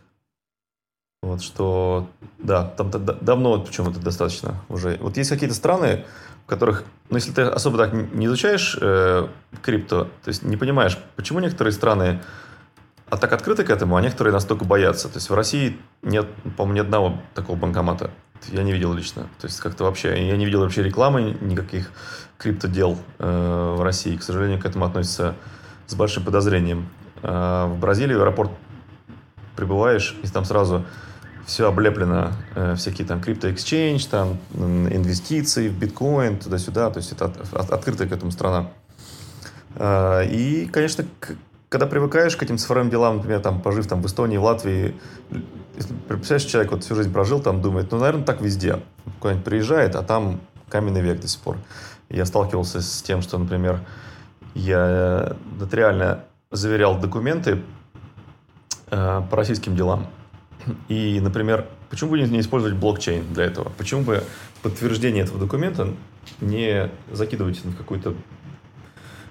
Вот 1.27 1.41
что, 1.41 2.07
да, 2.37 2.63
там 2.63 2.91
давно 2.91 3.59
причем 3.59 3.89
это 3.89 3.99
достаточно 3.99 4.55
уже. 4.69 4.97
Вот 5.01 5.17
есть 5.17 5.29
какие-то 5.29 5.55
страны, 5.55 6.05
в 6.45 6.49
которых, 6.49 6.83
ну, 7.09 7.17
если 7.17 7.31
ты 7.31 7.41
особо 7.41 7.77
так 7.77 7.93
не 7.93 8.25
изучаешь 8.25 8.77
э, 8.79 9.27
крипто, 9.61 10.05
то 10.23 10.27
есть 10.27 10.43
не 10.43 10.57
понимаешь, 10.57 10.97
почему 11.15 11.39
некоторые 11.39 11.73
страны 11.73 12.21
а 13.09 13.17
так 13.17 13.31
открыты 13.31 13.63
к 13.63 13.69
этому, 13.69 13.95
а 13.95 14.01
некоторые 14.01 14.33
настолько 14.33 14.65
боятся. 14.65 15.07
То 15.07 15.17
есть 15.17 15.29
в 15.29 15.33
России 15.33 15.77
нет, 16.01 16.27
по-моему, 16.57 16.75
ни 16.75 16.79
одного 16.81 17.21
такого 17.33 17.55
банкомата. 17.55 18.11
Я 18.49 18.63
не 18.63 18.73
видел 18.73 18.93
лично. 18.93 19.23
То 19.39 19.47
есть 19.47 19.59
как-то 19.61 19.85
вообще, 19.85 20.27
я 20.27 20.35
не 20.35 20.45
видел 20.45 20.59
вообще 20.59 20.83
рекламы 20.83 21.37
никаких 21.39 21.91
криптодел 22.37 22.97
э, 23.19 23.75
в 23.77 23.81
России. 23.81 24.17
К 24.17 24.23
сожалению, 24.23 24.59
к 24.59 24.65
этому 24.65 24.85
относятся 24.85 25.35
с 25.87 25.95
большим 25.95 26.23
подозрением. 26.23 26.89
Э, 27.23 27.65
в 27.67 27.79
Бразилии 27.79 28.13
в 28.13 28.21
аэропорт 28.21 28.51
прибываешь, 29.55 30.15
и 30.21 30.27
там 30.27 30.43
сразу 30.43 30.85
все 31.47 31.69
облеплено, 31.69 32.33
э, 32.55 32.75
всякие 32.75 33.07
там 33.07 33.21
крипто-эксчейндж, 33.21 34.07
там 34.11 34.37
инвестиции 34.53 35.69
в 35.69 35.79
биткоин, 35.79 36.37
туда-сюда, 36.37 36.89
то 36.91 36.97
есть 36.97 37.13
это 37.13 37.25
от, 37.25 37.53
от, 37.53 37.71
открытая 37.71 38.07
к 38.09 38.11
этому 38.11 38.31
страна. 38.31 38.67
Э, 39.75 40.27
и, 40.29 40.65
конечно, 40.65 41.05
когда 41.69 41.87
привыкаешь 41.87 42.35
к 42.35 42.43
этим 42.43 42.57
цифровым 42.57 42.89
делам, 42.89 43.17
например, 43.17 43.39
там, 43.39 43.61
пожив 43.61 43.87
там 43.87 44.01
в 44.01 44.05
Эстонии, 44.05 44.35
в 44.35 44.43
Латвии, 44.43 44.93
представляешь, 46.09 46.43
человек 46.43 46.73
вот 46.73 46.83
всю 46.83 46.95
жизнь 46.95 47.13
прожил 47.13 47.39
там, 47.39 47.61
думает, 47.61 47.91
ну, 47.91 47.99
наверное, 47.99 48.25
так 48.25 48.41
везде. 48.41 48.81
Куда-нибудь 49.21 49.45
приезжает, 49.45 49.95
а 49.95 50.03
там 50.03 50.41
каменный 50.67 51.01
век 51.01 51.21
до 51.21 51.29
сих 51.29 51.39
пор. 51.39 51.57
Я 52.09 52.25
сталкивался 52.25 52.81
с 52.81 53.01
тем, 53.01 53.21
что, 53.21 53.37
например, 53.37 53.79
я 54.53 55.37
нотариально 55.57 56.25
заверял 56.51 56.99
документы 56.99 57.63
э, 58.89 59.21
по 59.29 59.37
российским 59.37 59.77
делам. 59.77 60.07
И, 60.87 61.19
например, 61.19 61.67
почему 61.89 62.11
бы 62.11 62.21
не 62.21 62.39
использовать 62.39 62.75
блокчейн 62.75 63.33
для 63.33 63.45
этого? 63.45 63.71
Почему 63.77 64.01
бы 64.01 64.23
подтверждение 64.61 65.23
этого 65.23 65.39
документа 65.39 65.93
не 66.41 66.89
закидывать 67.11 67.63
в 67.63 67.75
какую-то 67.75 68.15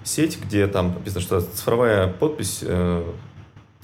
сеть, 0.03 0.39
где 0.41 0.67
там 0.67 0.93
написано, 0.93 1.21
что 1.21 1.41
цифровая 1.41 2.07
подпись 2.07 2.59
э, 2.61 3.03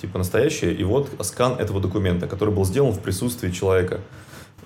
типа 0.01 0.17
настоящая, 0.17 0.73
и 0.73 0.83
вот 0.83 1.09
скан 1.21 1.53
этого 1.53 1.79
документа, 1.79 2.27
который 2.27 2.53
был 2.53 2.65
сделан 2.65 2.91
в 2.91 2.99
присутствии 2.99 3.51
человека, 3.51 4.01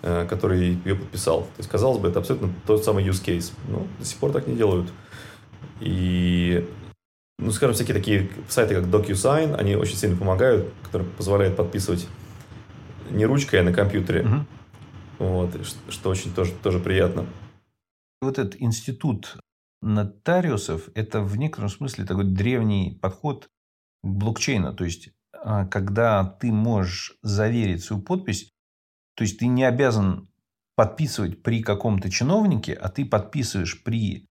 э, 0.02 0.26
который 0.30 0.80
ее 0.84 0.96
подписал. 0.96 1.42
То 1.42 1.60
есть, 1.60 1.70
казалось 1.70 2.00
бы, 2.00 2.10
это 2.10 2.20
абсолютно 2.20 2.54
тот 2.66 2.86
самый 2.86 3.06
use 3.06 3.24
case. 3.24 3.52
Но 3.68 3.86
до 4.00 4.06
сих 4.06 4.18
пор 4.18 4.32
так 4.32 4.48
не 4.48 4.56
делают. 4.56 4.90
И, 5.80 6.68
ну, 7.40 7.52
скажем, 7.52 7.76
всякие 7.76 7.96
такие 7.96 8.30
сайты, 8.48 8.76
как 8.76 8.86
DocuSign, 8.86 9.56
они 9.56 9.76
очень 9.76 9.96
сильно 9.96 10.16
помогают, 10.16 10.68
которые 10.84 11.08
позволяют 11.10 11.56
подписывать 11.56 12.08
не 13.12 13.26
ручкой, 13.26 13.62
а 13.62 13.64
на 13.64 13.74
компьютере. 13.74 14.24
Угу. 14.24 14.46
Вот, 15.20 15.66
что 15.90 16.10
очень 16.10 16.34
тоже, 16.34 16.54
тоже 16.54 16.80
приятно. 16.80 17.26
Вот 18.22 18.40
этот 18.40 18.62
институт 18.62 19.38
нотариусов– 19.82 20.90
это 20.96 21.22
в 21.22 21.38
некотором 21.38 21.70
смысле 21.70 22.06
такой 22.06 22.26
древний 22.26 22.98
подход 23.02 23.50
к 24.04 24.08
блокчейну. 24.08 24.74
То 24.74 24.84
есть, 24.84 25.10
а, 25.34 25.66
когда 25.66 26.24
ты 26.24 26.52
можешь 26.52 27.18
заверить 27.22 27.84
свою 27.84 28.02
подпись, 28.02 28.52
то 29.16 29.24
есть, 29.24 29.40
ты 29.40 29.48
не 29.48 29.64
обязан 29.64 30.30
подписывать 30.76 31.42
при 31.42 31.64
каком-то 31.64 32.10
чиновнике, 32.12 32.74
а 32.74 32.90
ты 32.90 33.06
подписываешь 33.06 33.84
при 33.84 34.28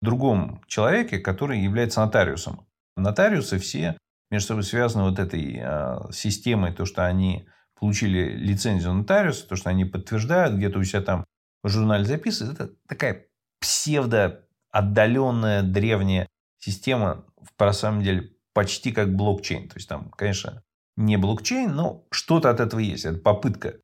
другом 0.00 0.62
человеке, 0.66 1.18
который 1.18 1.60
является 1.60 2.00
нотариусом. 2.00 2.66
Нотариусы 2.96 3.58
все 3.58 3.98
между 4.30 4.48
собой 4.48 4.62
связаны 4.64 5.04
вот 5.04 5.18
этой 5.18 5.60
а, 5.62 6.08
системой, 6.10 6.72
то, 6.72 6.86
что 6.86 7.06
они 7.06 7.46
получили 7.82 8.36
лицензию 8.36 8.92
нотариуса, 8.92 9.44
то, 9.48 9.56
что 9.56 9.68
они 9.68 9.84
подтверждают, 9.84 10.54
где-то 10.54 10.78
у 10.78 10.84
себя 10.84 11.02
там 11.02 11.24
в 11.64 11.68
журнале 11.68 12.04
записывают, 12.04 12.60
это 12.60 12.72
такая 12.86 13.26
псевдо 13.58 14.46
отдаленная 14.70 15.64
древняя 15.64 16.28
система, 16.60 17.24
по 17.56 17.72
самом 17.72 18.04
деле, 18.04 18.36
почти 18.52 18.92
как 18.92 19.12
блокчейн. 19.16 19.68
То 19.68 19.78
есть, 19.78 19.88
там, 19.88 20.10
конечно, 20.10 20.62
не 20.96 21.16
блокчейн, 21.16 21.74
но 21.74 22.06
что-то 22.12 22.50
от 22.50 22.60
этого 22.60 22.78
есть. 22.78 23.04
Это 23.04 23.18
попытка 23.18 23.80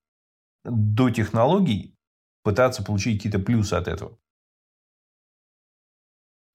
до 0.65 1.11
технологий 1.11 1.97
пытаться 2.45 2.85
получить 2.85 3.17
какие-то 3.17 3.41
плюсы 3.41 3.75
от 3.75 3.89
этого. 3.89 4.17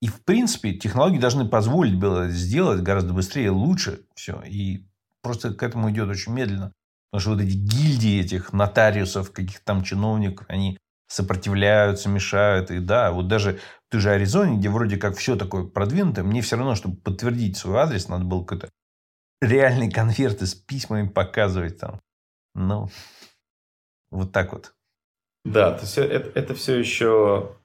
И, 0.01 0.07
в 0.07 0.23
принципе, 0.23 0.71
технологии 0.71 1.19
должны 1.19 1.45
позволить 1.45 1.99
было 1.99 2.29
сделать 2.29 2.81
гораздо 2.83 3.11
быстрее, 3.11 3.49
лучше 3.49 4.05
все. 4.15 4.41
И 4.43 4.87
просто 5.21 5.53
к 5.53 5.61
этому 5.61 5.91
идет 5.91 6.07
очень 6.07 6.31
медленно. 6.31 6.71
Потому 7.13 7.21
что 7.21 7.29
вот 7.33 7.41
эти 7.41 7.55
гильдии 7.55 8.21
этих 8.21 8.53
нотариусов, 8.53 9.31
каких-то 9.31 9.63
там 9.63 9.83
чиновников, 9.83 10.47
они 10.49 10.79
сопротивляются, 11.05 12.09
мешают. 12.09 12.71
И 12.71 12.79
да, 12.79 13.11
вот 13.11 13.27
даже 13.27 13.59
в 13.87 13.91
той 13.91 14.01
же 14.01 14.09
Аризоне, 14.09 14.57
где 14.57 14.67
вроде 14.69 14.97
как 14.97 15.15
все 15.15 15.35
такое 15.35 15.63
продвинутое, 15.63 16.25
мне 16.25 16.41
все 16.41 16.55
равно, 16.55 16.73
чтобы 16.73 16.97
подтвердить 16.97 17.55
свой 17.55 17.77
адрес, 17.77 18.07
надо 18.07 18.25
было 18.25 18.43
какой-то 18.43 18.71
реальный 19.41 19.91
конверты 19.91 20.47
с 20.47 20.55
письмами 20.55 21.07
показывать 21.07 21.77
там. 21.77 22.01
Ну, 22.55 22.89
вот 24.09 24.31
так 24.31 24.51
вот. 24.51 24.73
Да, 25.45 25.71
то 25.73 25.81
есть 25.81 25.99
это, 25.99 26.31
это 26.33 26.55
все 26.55 26.79
еще 26.79 27.55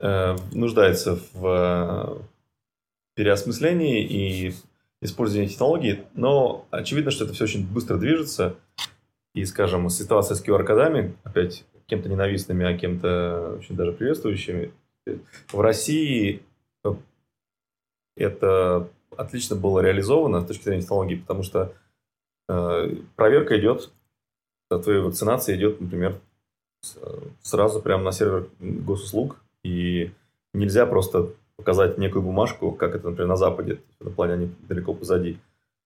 э, 0.00 0.34
нуждается 0.52 1.20
в 1.34 1.46
э, 1.46 2.22
переосмыслении 3.16 4.02
и 4.02 4.54
использование 5.04 5.48
технологий, 5.48 6.04
но 6.14 6.66
очевидно, 6.70 7.10
что 7.10 7.24
это 7.24 7.34
все 7.34 7.44
очень 7.44 7.66
быстро 7.66 7.98
движется. 7.98 8.56
И, 9.34 9.44
скажем, 9.44 9.88
ситуация 9.90 10.34
с 10.34 10.44
QR-кодами, 10.44 11.14
опять 11.24 11.64
кем-то 11.86 12.08
ненавистными, 12.08 12.64
а 12.64 12.76
кем-то 12.76 13.56
очень 13.58 13.76
даже 13.76 13.92
приветствующими. 13.92 14.72
В 15.52 15.60
России 15.60 16.42
это 18.16 18.88
отлично 19.16 19.56
было 19.56 19.80
реализовано 19.80 20.40
с 20.40 20.46
точки 20.46 20.64
зрения 20.64 20.82
технологий, 20.82 21.16
потому 21.16 21.42
что 21.42 21.74
э, 22.48 22.96
проверка 23.16 23.58
идет, 23.58 23.90
твоей 24.68 25.00
вакцинация 25.00 25.56
идет, 25.56 25.80
например, 25.80 26.20
сразу 27.42 27.82
прямо 27.82 28.04
на 28.04 28.12
сервер 28.12 28.48
госуслуг, 28.60 29.36
и 29.62 30.12
нельзя 30.52 30.86
просто 30.86 31.30
показать 31.56 31.98
некую 31.98 32.22
бумажку, 32.22 32.72
как 32.72 32.94
это, 32.94 33.08
например, 33.10 33.28
на 33.28 33.36
Западе, 33.36 33.80
на 34.00 34.10
плане 34.10 34.34
они 34.34 34.50
далеко 34.68 34.94
позади. 34.94 35.38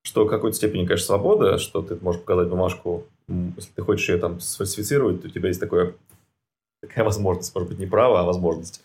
Что 0.02 0.24
в 0.24 0.28
какой-то 0.28 0.56
степени, 0.56 0.86
конечно, 0.86 1.06
свобода, 1.06 1.58
что 1.58 1.82
ты 1.82 1.96
можешь 2.00 2.20
показать 2.22 2.48
бумажку, 2.48 3.04
если 3.28 3.72
ты 3.74 3.82
хочешь 3.82 4.08
ее 4.08 4.18
там 4.18 4.40
сфальсифицировать, 4.40 5.22
то 5.22 5.28
у 5.28 5.30
тебя 5.30 5.48
есть 5.48 5.60
такое, 5.60 5.94
такая 6.80 7.04
возможность, 7.04 7.54
может 7.54 7.68
быть, 7.68 7.78
не 7.78 7.86
право, 7.86 8.20
а 8.20 8.24
возможность. 8.24 8.82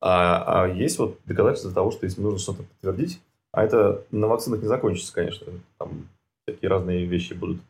А, 0.00 0.64
а 0.64 0.68
есть 0.68 0.98
вот 0.98 1.18
доказательства 1.24 1.72
того, 1.72 1.90
что 1.90 2.04
если 2.04 2.20
нужно 2.20 2.38
что-то 2.38 2.64
подтвердить, 2.64 3.20
а 3.52 3.64
это 3.64 4.04
на 4.10 4.26
вакцинах 4.26 4.60
не 4.60 4.68
закончится, 4.68 5.14
конечно, 5.14 5.46
там 5.78 6.08
всякие 6.46 6.68
разные 6.68 7.06
вещи 7.06 7.32
будут. 7.32 7.60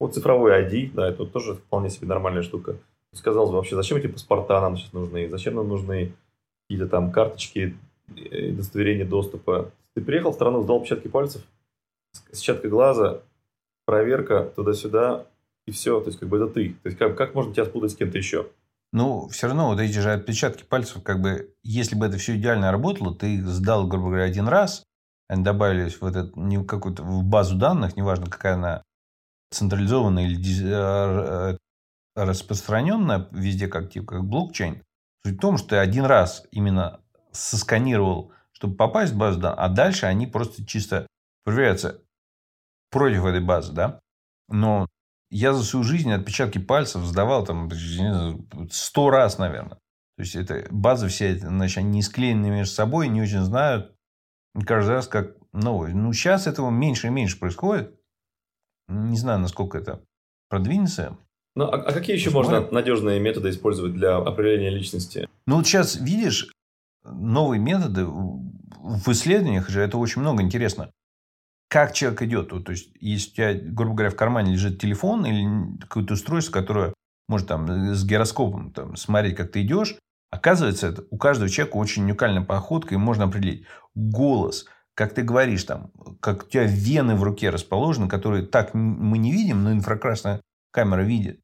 Вот 0.00 0.14
цифровой 0.14 0.52
ID, 0.62 0.92
да, 0.94 1.08
это 1.08 1.22
вот 1.22 1.32
тоже 1.32 1.54
вполне 1.54 1.90
себе 1.90 2.08
нормальная 2.08 2.42
штука. 2.42 2.76
Сказалось 3.12 3.50
бы, 3.50 3.56
вообще, 3.56 3.76
зачем 3.76 3.98
эти 3.98 4.06
паспорта 4.06 4.60
нам 4.60 4.76
сейчас 4.76 4.92
нужны? 4.92 5.28
Зачем 5.28 5.54
нам 5.54 5.68
нужны 5.68 6.12
какие-то 6.62 6.88
там 6.88 7.10
карточки 7.10 7.76
Э, 8.16 8.50
удостоверение 8.50 9.04
доступа. 9.04 9.70
Ты 9.94 10.02
приехал 10.02 10.32
в 10.32 10.34
страну, 10.34 10.62
сдал 10.62 10.78
отпечатки 10.78 11.08
пальцев, 11.08 11.42
сетчатка 12.32 12.68
глаза, 12.68 13.22
проверка 13.84 14.52
туда-сюда, 14.56 15.26
и 15.66 15.70
все. 15.70 16.00
То 16.00 16.06
есть, 16.06 16.18
как 16.18 16.28
бы 16.28 16.36
это 16.36 16.48
ты. 16.48 16.70
То 16.82 16.88
есть, 16.88 16.98
как, 16.98 17.16
как 17.16 17.34
можно 17.34 17.52
тебя 17.52 17.64
спутать 17.64 17.92
с 17.92 17.96
кем-то 17.96 18.16
еще? 18.16 18.48
Ну, 18.92 19.28
все 19.28 19.48
равно 19.48 19.68
вот 19.68 19.80
эти 19.80 19.98
же 19.98 20.12
отпечатки 20.12 20.64
пальцев, 20.64 21.02
как 21.02 21.20
бы, 21.20 21.54
если 21.62 21.94
бы 21.94 22.06
это 22.06 22.16
все 22.16 22.36
идеально 22.36 22.72
работало, 22.72 23.14
ты 23.14 23.44
сдал, 23.44 23.86
грубо 23.86 24.08
говоря, 24.08 24.24
один 24.24 24.48
раз, 24.48 24.84
они 25.28 25.44
добавились 25.44 26.00
в 26.00 26.06
этот, 26.06 26.36
не 26.36 26.64
какую-то 26.64 27.02
в 27.02 27.22
базу 27.22 27.56
данных, 27.56 27.96
неважно, 27.96 28.26
какая 28.26 28.54
она 28.54 28.82
централизованная 29.50 30.24
или 30.24 30.40
э, 30.64 31.52
э, 31.52 31.58
распространенная 32.16 33.28
везде, 33.30 33.68
как 33.68 33.90
типа 33.90 34.14
как 34.14 34.24
блокчейн. 34.24 34.82
Суть 35.24 35.36
в 35.36 35.40
том, 35.40 35.58
что 35.58 35.70
ты 35.70 35.76
один 35.76 36.06
раз 36.06 36.46
именно 36.50 37.00
сосканировал, 37.38 38.32
чтобы 38.52 38.76
попасть 38.76 39.12
в 39.12 39.16
базу 39.16 39.40
данных, 39.40 39.58
а 39.60 39.68
дальше 39.68 40.06
они 40.06 40.26
просто 40.26 40.64
чисто 40.64 41.06
проверяются 41.44 42.02
против 42.90 43.24
этой 43.24 43.40
базы, 43.40 43.72
да. 43.72 44.00
Но 44.48 44.88
я 45.30 45.52
за 45.52 45.62
всю 45.62 45.82
жизнь 45.82 46.10
отпечатки 46.12 46.58
пальцев 46.58 47.04
сдавал 47.04 47.44
там 47.44 47.70
сто 48.70 49.10
раз, 49.10 49.38
наверное. 49.38 49.78
То 50.16 50.22
есть, 50.22 50.34
это 50.34 50.66
база 50.70 51.08
вся, 51.08 51.36
значит, 51.36 51.78
они 51.78 51.90
не 51.90 52.02
склеены 52.02 52.50
между 52.50 52.74
собой, 52.74 53.08
не 53.08 53.22
очень 53.22 53.42
знают. 53.42 53.94
Каждый 54.66 54.90
раз 54.90 55.06
как 55.06 55.36
новый. 55.52 55.92
Ну, 55.92 56.12
сейчас 56.12 56.46
этого 56.46 56.70
меньше 56.70 57.06
и 57.06 57.10
меньше 57.10 57.38
происходит. 57.38 57.94
Не 58.88 59.16
знаю, 59.16 59.38
насколько 59.38 59.78
это 59.78 60.02
продвинется. 60.48 61.16
Ну, 61.54 61.66
а, 61.66 61.76
а 61.76 61.92
какие 61.92 62.16
еще 62.16 62.30
Посмотрим. 62.30 62.62
можно 62.62 62.74
надежные 62.74 63.20
методы 63.20 63.50
использовать 63.50 63.92
для 63.92 64.16
определения 64.16 64.70
личности? 64.70 65.28
Ну, 65.46 65.56
вот 65.56 65.66
сейчас, 65.66 65.96
видишь, 65.96 66.50
новые 67.12 67.60
методы 67.60 68.04
в 68.06 69.08
исследованиях 69.08 69.68
же 69.68 69.80
это 69.80 69.98
очень 69.98 70.22
много 70.22 70.42
интересно. 70.42 70.90
Как 71.68 71.92
человек 71.92 72.22
идет? 72.22 72.48
То 72.48 72.72
есть, 72.72 72.90
если 72.98 73.30
у 73.30 73.34
тебя, 73.34 73.54
грубо 73.54 73.96
говоря, 73.96 74.10
в 74.10 74.16
кармане 74.16 74.52
лежит 74.52 74.80
телефон 74.80 75.26
или 75.26 75.78
какое-то 75.80 76.14
устройство, 76.14 76.52
которое 76.52 76.94
может 77.28 77.48
там 77.48 77.94
с 77.94 78.04
гироскопом 78.06 78.72
там, 78.72 78.96
смотреть, 78.96 79.36
как 79.36 79.52
ты 79.52 79.62
идешь, 79.62 79.96
оказывается, 80.30 80.88
это 80.88 81.04
у 81.10 81.18
каждого 81.18 81.50
человека 81.50 81.76
очень 81.76 82.04
уникальная 82.04 82.42
походка, 82.42 82.94
и 82.94 82.98
можно 82.98 83.24
определить 83.24 83.66
голос, 83.94 84.66
как 84.94 85.14
ты 85.14 85.22
говоришь, 85.22 85.64
там, 85.64 85.90
как 86.20 86.44
у 86.44 86.48
тебя 86.48 86.64
вены 86.64 87.14
в 87.14 87.22
руке 87.22 87.50
расположены, 87.50 88.08
которые 88.08 88.46
так 88.46 88.72
мы 88.72 89.18
не 89.18 89.30
видим, 89.30 89.62
но 89.62 89.72
инфракрасная 89.72 90.40
камера 90.72 91.02
видит. 91.02 91.40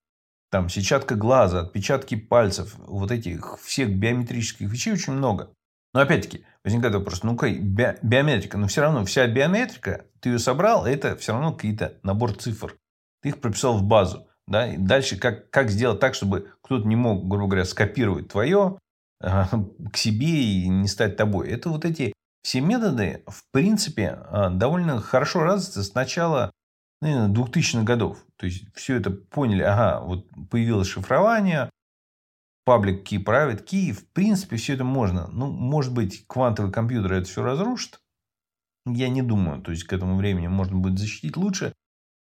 Там 0.54 0.68
сетчатка 0.68 1.16
глаза, 1.16 1.62
отпечатки 1.62 2.14
пальцев, 2.14 2.76
вот 2.86 3.10
этих 3.10 3.58
всех 3.60 3.92
биометрических 3.92 4.70
вещей 4.70 4.92
очень 4.92 5.14
много. 5.14 5.50
Но 5.92 5.98
опять-таки, 5.98 6.44
возникает 6.62 6.94
вопрос, 6.94 7.24
ну-ка, 7.24 7.50
би- 7.50 7.96
биометрика, 8.02 8.56
но 8.56 8.68
все 8.68 8.82
равно 8.82 9.04
вся 9.04 9.26
биометрика, 9.26 10.04
ты 10.20 10.28
ее 10.28 10.38
собрал, 10.38 10.86
это 10.86 11.16
все 11.16 11.32
равно 11.32 11.54
какие-то 11.54 11.94
набор 12.04 12.34
цифр. 12.36 12.76
Ты 13.20 13.30
их 13.30 13.40
прописал 13.40 13.76
в 13.76 13.82
базу. 13.82 14.28
Да? 14.46 14.72
И 14.72 14.76
дальше 14.76 15.16
как, 15.16 15.50
как 15.50 15.70
сделать 15.70 15.98
так, 15.98 16.14
чтобы 16.14 16.52
кто-то 16.62 16.86
не 16.86 16.94
мог, 16.94 17.26
грубо 17.26 17.48
говоря, 17.48 17.64
скопировать 17.64 18.28
твое 18.28 18.78
э, 19.22 19.42
к 19.92 19.96
себе 19.96 20.28
и 20.28 20.68
не 20.68 20.86
стать 20.86 21.16
тобой. 21.16 21.48
Это 21.48 21.68
вот 21.68 21.84
эти 21.84 22.12
все 22.44 22.60
методы, 22.60 23.24
в 23.26 23.42
принципе, 23.50 24.20
э, 24.30 24.50
довольно 24.50 25.00
хорошо 25.00 25.42
развиты 25.42 25.82
с 25.82 25.94
начала 25.94 26.52
наверное, 27.00 27.34
2000-х 27.34 27.82
годов. 27.84 28.24
То 28.36 28.46
есть, 28.46 28.64
все 28.74 28.96
это 28.96 29.10
поняли, 29.10 29.62
ага, 29.62 30.00
вот 30.00 30.28
появилось 30.50 30.88
шифрование, 30.88 31.70
паблик 32.64 33.06
key, 33.06 33.22
private 33.22 33.64
key, 33.64 33.92
в 33.92 34.10
принципе, 34.12 34.56
все 34.56 34.74
это 34.74 34.84
можно. 34.84 35.28
Ну, 35.28 35.50
может 35.50 35.92
быть, 35.92 36.26
квантовый 36.26 36.72
компьютер 36.72 37.12
это 37.14 37.28
все 37.28 37.42
разрушит. 37.42 38.00
Я 38.86 39.08
не 39.08 39.22
думаю. 39.22 39.62
То 39.62 39.70
есть, 39.70 39.84
к 39.84 39.92
этому 39.92 40.16
времени 40.16 40.46
можно 40.46 40.76
будет 40.76 40.98
защитить 40.98 41.36
лучше. 41.36 41.72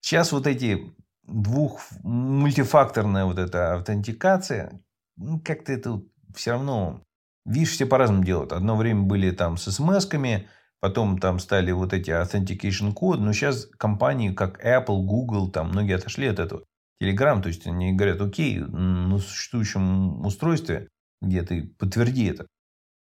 Сейчас 0.00 0.32
вот 0.32 0.46
эти 0.46 0.94
двух 1.24 1.82
мультифакторная 2.02 3.24
вот 3.24 3.38
эта 3.38 3.74
аутентикация, 3.74 4.80
ну, 5.16 5.40
как-то 5.40 5.72
это 5.72 6.02
все 6.34 6.52
равно... 6.52 7.02
Видишь, 7.44 7.70
все 7.70 7.86
по-разному 7.86 8.24
делают. 8.24 8.52
Одно 8.52 8.76
время 8.76 9.02
были 9.02 9.30
там 9.30 9.56
с 9.56 9.68
смс-ками, 9.68 10.48
потом 10.86 11.18
там 11.18 11.40
стали 11.40 11.72
вот 11.72 11.92
эти 11.92 12.10
authentication 12.10 12.92
код, 12.92 13.18
но 13.18 13.32
сейчас 13.32 13.66
компании, 13.76 14.32
как 14.32 14.64
Apple, 14.64 15.02
Google, 15.02 15.50
там 15.50 15.70
многие 15.70 15.96
отошли 15.96 16.28
от 16.28 16.38
этого. 16.38 16.62
Telegram, 17.02 17.42
то 17.42 17.48
есть 17.48 17.66
они 17.66 17.92
говорят, 17.92 18.20
окей, 18.20 18.60
на 18.60 19.18
существующем 19.18 20.24
устройстве, 20.24 20.88
где 21.20 21.42
ты 21.42 21.74
подтверди 21.76 22.26
это. 22.26 22.46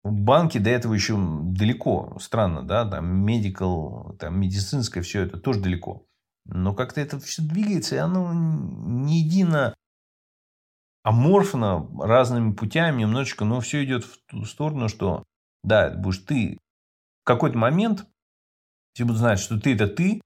В 0.04 0.12
банке 0.12 0.60
до 0.60 0.68
этого 0.68 0.92
еще 0.92 1.16
далеко, 1.18 2.18
странно, 2.20 2.62
да, 2.62 2.84
там 2.84 3.26
medical, 3.26 4.14
там 4.18 4.38
медицинское, 4.38 5.00
все 5.00 5.22
это 5.22 5.38
тоже 5.38 5.60
далеко. 5.60 6.04
Но 6.44 6.74
как-то 6.74 7.00
это 7.00 7.18
все 7.18 7.40
двигается, 7.40 7.94
и 7.94 7.98
оно 7.98 8.30
не 8.34 9.22
едино 9.22 9.74
аморфно 11.02 11.88
разными 11.98 12.52
путями 12.52 13.00
немножечко, 13.00 13.46
но 13.46 13.60
все 13.60 13.82
идет 13.84 14.04
в 14.04 14.18
ту 14.26 14.44
сторону, 14.44 14.90
что 14.90 15.24
да, 15.64 15.90
будешь 15.90 16.18
ты 16.18 16.58
какой-то 17.34 17.58
момент 17.58 18.06
все 18.92 19.04
будут 19.04 19.18
знать, 19.18 19.38
что 19.38 19.58
ты 19.58 19.74
это 19.74 19.86
ты, 19.86 20.20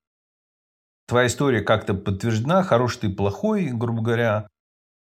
твоя 1.06 1.26
история 1.26 1.60
как-то 1.60 1.94
подтверждена, 1.94 2.62
хороший 2.62 3.00
ты, 3.00 3.10
плохой, 3.10 3.70
грубо 3.70 4.02
говоря, 4.02 4.48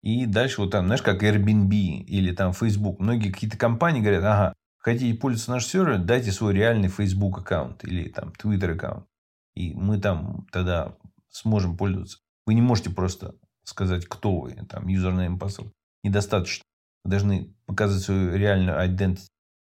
и 0.03 0.27
дальше 0.27 0.63
вот 0.63 0.71
там, 0.71 0.87
знаешь, 0.87 1.03
как 1.03 1.23
Airbnb 1.23 1.71
или 1.71 2.35
там 2.35 2.53
Facebook. 2.53 3.01
Многие 3.01 3.31
какие-то 3.31 3.59
компании 3.59 4.01
говорят, 4.01 4.25
ага, 4.25 4.55
хотите 4.79 5.19
пользоваться 5.19 5.51
наш 5.51 5.67
сервер, 5.67 5.99
дайте 5.99 6.33
свой 6.33 6.55
реальный 6.55 6.89
Facebook 6.89 7.39
аккаунт 7.39 7.85
или 7.85 8.09
там 8.09 8.33
Twitter 8.43 8.73
аккаунт. 8.73 9.07
И 9.55 9.75
мы 9.75 10.01
там 10.01 10.47
тогда 10.53 10.97
сможем 11.29 11.77
пользоваться. 11.77 12.19
Вы 12.47 12.55
не 12.55 12.63
можете 12.63 12.91
просто 12.91 13.35
сказать, 13.65 14.07
кто 14.07 14.41
вы, 14.41 14.53
там, 14.69 14.87
username, 14.87 15.39
password. 15.39 15.71
Недостаточно. 16.03 16.65
Вы 17.05 17.11
должны 17.11 17.55
показать 17.67 18.03
свою 18.03 18.35
реальную 18.37 18.79
identity, 18.79 19.27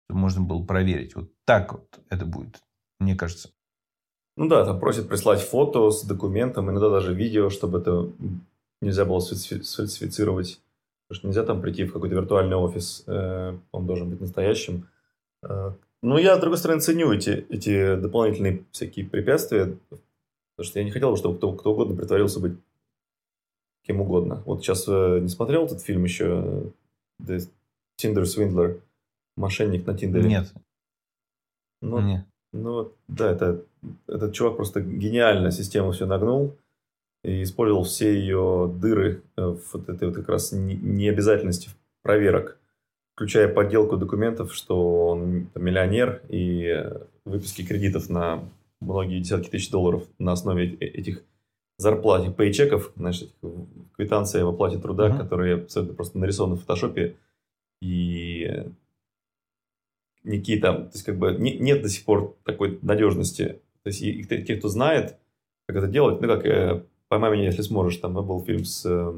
можно 0.09 0.41
было 0.41 0.63
проверить. 0.63 1.15
Вот 1.15 1.29
так 1.45 1.73
вот 1.73 1.99
это 2.09 2.25
будет, 2.25 2.61
мне 2.99 3.15
кажется. 3.15 3.49
Ну 4.37 4.47
да, 4.47 4.65
там 4.65 4.79
просят 4.79 5.09
прислать 5.09 5.41
фото 5.41 5.91
с 5.91 6.03
документом, 6.03 6.69
иногда 6.69 6.89
даже 6.89 7.13
видео, 7.13 7.49
чтобы 7.49 7.79
это 7.79 8.09
нельзя 8.81 9.05
было 9.05 9.19
сфальсифицировать. 9.19 10.61
Потому 11.07 11.19
что 11.19 11.27
нельзя 11.27 11.43
там 11.43 11.61
прийти 11.61 11.85
в 11.85 11.93
какой-то 11.93 12.15
виртуальный 12.15 12.55
офис, 12.55 13.03
э, 13.07 13.57
он 13.71 13.87
должен 13.87 14.09
быть 14.09 14.21
настоящим. 14.21 14.87
Э, 15.43 15.71
ну, 16.01 16.17
я, 16.17 16.37
с 16.37 16.39
другой 16.39 16.57
стороны, 16.57 16.81
ценю 16.81 17.11
эти, 17.11 17.45
эти 17.49 17.95
дополнительные 17.95 18.63
всякие 18.71 19.05
препятствия, 19.07 19.75
потому 19.89 20.65
что 20.65 20.79
я 20.79 20.85
не 20.85 20.91
хотел, 20.91 21.17
чтобы 21.17 21.37
кто, 21.37 21.51
кто 21.53 21.73
угодно 21.73 21.95
притворился 21.95 22.39
быть 22.39 22.53
кем 23.83 24.01
угодно. 24.01 24.43
Вот 24.45 24.61
сейчас 24.61 24.85
э, 24.87 25.19
не 25.19 25.29
смотрел 25.29 25.65
этот 25.65 25.81
фильм 25.81 26.03
еще, 26.03 26.71
The 27.21 27.41
Tinder 27.99 28.23
Swindler, 28.23 28.79
мошенник 29.39 29.88
на 29.88 29.97
Тиндере? 29.97 30.28
Нет. 30.28 30.54
Ну, 31.82 31.99
Нет. 32.02 32.25
Ну, 32.52 32.91
да, 33.08 33.32
это, 33.32 33.63
этот 34.08 34.34
чувак 34.34 34.58
просто 34.58 34.82
гениально 34.82 35.52
систему 35.52 35.91
все 35.91 36.06
нагнул 36.06 36.58
и 37.23 37.43
использовал 37.43 37.84
все 37.84 38.13
ее 38.17 38.73
дыры 38.75 39.21
э, 39.38 39.41
в 39.41 39.62
вот 39.73 39.88
этой 39.88 40.08
вот 40.08 40.15
как 40.15 40.30
раз 40.30 40.52
необязательности 40.52 41.69
проверок, 42.02 42.58
включая 43.13 43.54
подделку 43.54 43.97
документов, 43.97 44.54
что 44.54 45.08
он 45.08 45.49
миллионер 45.54 46.21
и 46.28 46.86
выписки 47.23 47.63
кредитов 47.63 48.10
на 48.10 48.43
многие 48.82 49.19
десятки 49.19 49.49
тысяч 49.49 49.69
долларов 49.69 50.04
на 50.17 50.32
основе 50.32 50.73
э, 50.73 50.86
этих 50.86 51.23
зарплат, 51.78 52.36
пейчеков, 52.36 52.91
знаешь, 52.95 53.23
квитанции 53.95 54.41
об 54.41 54.49
оплате 54.49 54.80
труда, 54.80 55.10
uh-huh. 55.10 55.17
которые 55.19 55.56
абсолютно 55.56 55.95
просто 55.95 56.17
нарисованы 56.17 56.56
в 56.56 56.62
фотошопе 56.62 57.15
и 57.82 58.65
никакие 60.23 60.60
там, 60.60 60.86
то 60.88 60.91
есть 60.93 61.03
как 61.03 61.17
бы 61.17 61.36
не, 61.38 61.58
нет 61.58 61.82
до 61.82 61.89
сих 61.89 62.05
пор 62.05 62.38
такой 62.45 62.79
надежности. 62.82 63.62
То 63.84 63.89
есть 63.89 64.01
и, 64.01 64.21
и 64.21 64.23
те, 64.23 64.55
кто 64.55 64.67
знает, 64.67 65.17
как 65.67 65.77
это 65.77 65.88
делать, 65.88 66.21
ну 66.21 66.27
как 66.27 66.45
э, 66.45 66.84
«Поймай 67.08 67.32
меня, 67.32 67.45
если 67.45 67.62
сможешь», 67.62 67.97
там 67.97 68.13
был 68.13 68.43
фильм 68.43 68.65
с 68.65 68.86
э, 68.86 69.13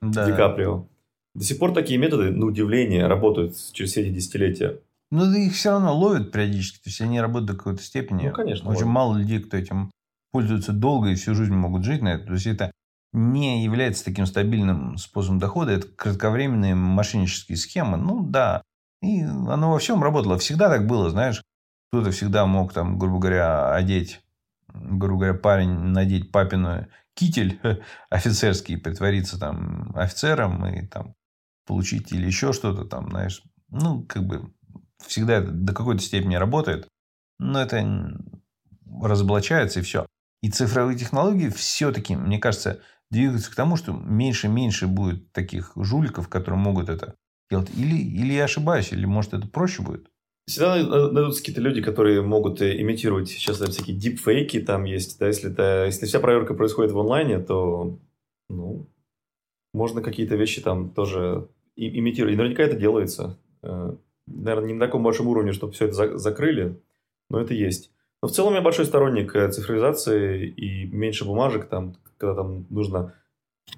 да. 0.00 0.26
Ди 0.26 0.36
Каприо. 0.36 0.86
До 1.34 1.44
сих 1.44 1.58
пор 1.58 1.72
такие 1.72 1.98
методы, 1.98 2.30
на 2.30 2.46
удивление, 2.46 3.06
работают 3.06 3.56
через 3.72 3.90
все 3.90 4.02
эти 4.02 4.10
десятилетия. 4.10 4.80
Ну, 5.10 5.32
их 5.32 5.54
все 5.54 5.70
равно 5.70 5.96
ловят 5.96 6.32
периодически. 6.32 6.76
То 6.76 6.90
есть, 6.90 7.00
они 7.00 7.20
работают 7.20 7.50
до 7.50 7.56
какой-то 7.56 7.82
степени. 7.82 8.28
Ну, 8.28 8.32
конечно. 8.32 8.68
Очень 8.68 8.82
ловят. 8.82 8.94
мало 8.94 9.16
людей, 9.16 9.40
кто 9.40 9.56
этим 9.56 9.90
пользуются 10.32 10.72
долго 10.72 11.10
и 11.10 11.14
всю 11.14 11.34
жизнь 11.34 11.54
могут 11.54 11.84
жить 11.84 12.02
на 12.02 12.14
это. 12.14 12.26
То 12.26 12.32
есть, 12.34 12.46
это 12.46 12.72
не 13.12 13.64
является 13.64 14.04
таким 14.04 14.26
стабильным 14.26 14.96
способом 14.96 15.38
дохода. 15.38 15.72
Это 15.72 15.88
кратковременные 15.88 16.74
мошеннические 16.74 17.56
схемы. 17.56 17.96
Ну, 17.96 18.24
да, 18.24 18.62
и 19.04 19.22
оно 19.22 19.70
во 19.70 19.78
всем 19.78 20.02
работало. 20.02 20.38
Всегда 20.38 20.68
так 20.68 20.86
было, 20.86 21.10
знаешь. 21.10 21.42
Кто-то 21.92 22.10
всегда 22.10 22.46
мог, 22.46 22.72
там, 22.72 22.98
грубо 22.98 23.18
говоря, 23.18 23.74
одеть, 23.74 24.22
грубо 24.72 25.20
говоря, 25.20 25.34
парень 25.34 25.70
надеть 25.70 26.32
папину 26.32 26.86
китель 27.14 27.60
офицерский, 28.10 28.76
притвориться 28.76 29.38
там 29.38 29.92
офицером 29.94 30.66
и 30.66 30.86
там 30.86 31.14
получить 31.66 32.12
или 32.12 32.26
еще 32.26 32.52
что-то 32.52 32.84
там, 32.84 33.10
знаешь. 33.10 33.42
Ну, 33.68 34.02
как 34.04 34.26
бы 34.26 34.52
всегда 35.06 35.34
это 35.34 35.50
до 35.50 35.72
какой-то 35.72 36.02
степени 36.02 36.34
работает. 36.36 36.88
Но 37.38 37.60
это 37.60 38.18
разоблачается 39.02 39.80
и 39.80 39.82
все. 39.82 40.06
И 40.42 40.50
цифровые 40.50 40.98
технологии 40.98 41.48
все-таки, 41.48 42.16
мне 42.16 42.38
кажется, 42.38 42.80
двигаются 43.10 43.50
к 43.50 43.54
тому, 43.54 43.76
что 43.76 43.92
меньше 43.92 44.46
и 44.46 44.50
меньше 44.50 44.86
будет 44.86 45.32
таких 45.32 45.72
жуликов, 45.76 46.28
которые 46.28 46.60
могут 46.60 46.88
это 46.88 47.14
делать. 47.54 47.70
Или, 47.76 47.96
или 47.96 48.32
я 48.32 48.44
ошибаюсь, 48.44 48.92
или 48.92 49.04
может 49.06 49.34
это 49.34 49.48
проще 49.48 49.82
будет. 49.82 50.10
Всегда 50.46 50.76
найдутся 50.76 51.40
какие-то 51.40 51.62
люди, 51.62 51.80
которые 51.80 52.20
могут 52.20 52.60
э, 52.60 52.78
имитировать 52.80 53.28
сейчас 53.28 53.58
там, 53.58 53.70
всякие 53.70 53.96
дипфейки 53.96 54.60
там 54.60 54.84
есть. 54.84 55.18
Да, 55.18 55.26
если, 55.26 55.50
это, 55.50 55.84
если 55.86 56.04
вся 56.04 56.20
проверка 56.20 56.52
происходит 56.52 56.92
в 56.92 56.98
онлайне, 56.98 57.38
то 57.38 57.98
ну, 58.50 58.86
можно 59.72 60.02
какие-то 60.02 60.36
вещи 60.36 60.60
там 60.60 60.90
тоже 60.90 61.48
имитировать. 61.76 62.34
И 62.34 62.36
наверняка 62.36 62.62
это 62.62 62.76
делается. 62.76 63.38
Э, 63.62 63.94
наверное, 64.26 64.68
не 64.68 64.74
на 64.74 64.84
таком 64.84 65.02
большом 65.02 65.28
уровне, 65.28 65.52
чтобы 65.52 65.72
все 65.72 65.86
это 65.86 65.94
за 65.94 66.18
закрыли, 66.18 66.78
но 67.30 67.40
это 67.40 67.54
есть. 67.54 67.90
Но 68.22 68.28
в 68.28 68.32
целом 68.32 68.54
я 68.54 68.60
большой 68.60 68.84
сторонник 68.84 69.34
э, 69.34 69.50
цифровизации 69.50 70.46
и 70.46 70.86
меньше 70.86 71.24
бумажек, 71.24 71.68
там, 71.68 71.96
когда 72.18 72.34
там 72.34 72.66
нужно, 72.68 73.14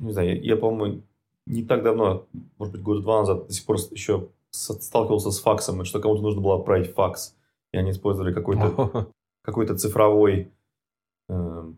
не 0.01 0.13
знаю, 0.13 0.29
я, 0.31 0.35
я 0.35 0.57
по-моему, 0.57 1.03
не 1.47 1.63
так 1.63 1.83
давно, 1.83 2.27
может 2.59 2.73
быть, 2.73 2.83
года 2.83 3.01
два 3.01 3.21
назад, 3.21 3.47
до 3.47 3.53
сих 3.53 3.65
пор 3.65 3.77
еще 3.91 4.29
сталкивался 4.51 5.31
с 5.31 5.41
факсом, 5.41 5.85
что 5.85 6.01
кому-то 6.01 6.23
нужно 6.23 6.41
было 6.41 6.59
отправить 6.59 6.93
факс, 6.93 7.37
и 7.73 7.79
они 7.79 7.91
использовали 7.91 8.33
какой-то 8.33 9.11
какой 9.43 9.67
цифровой 9.77 10.53
э, 11.29 11.73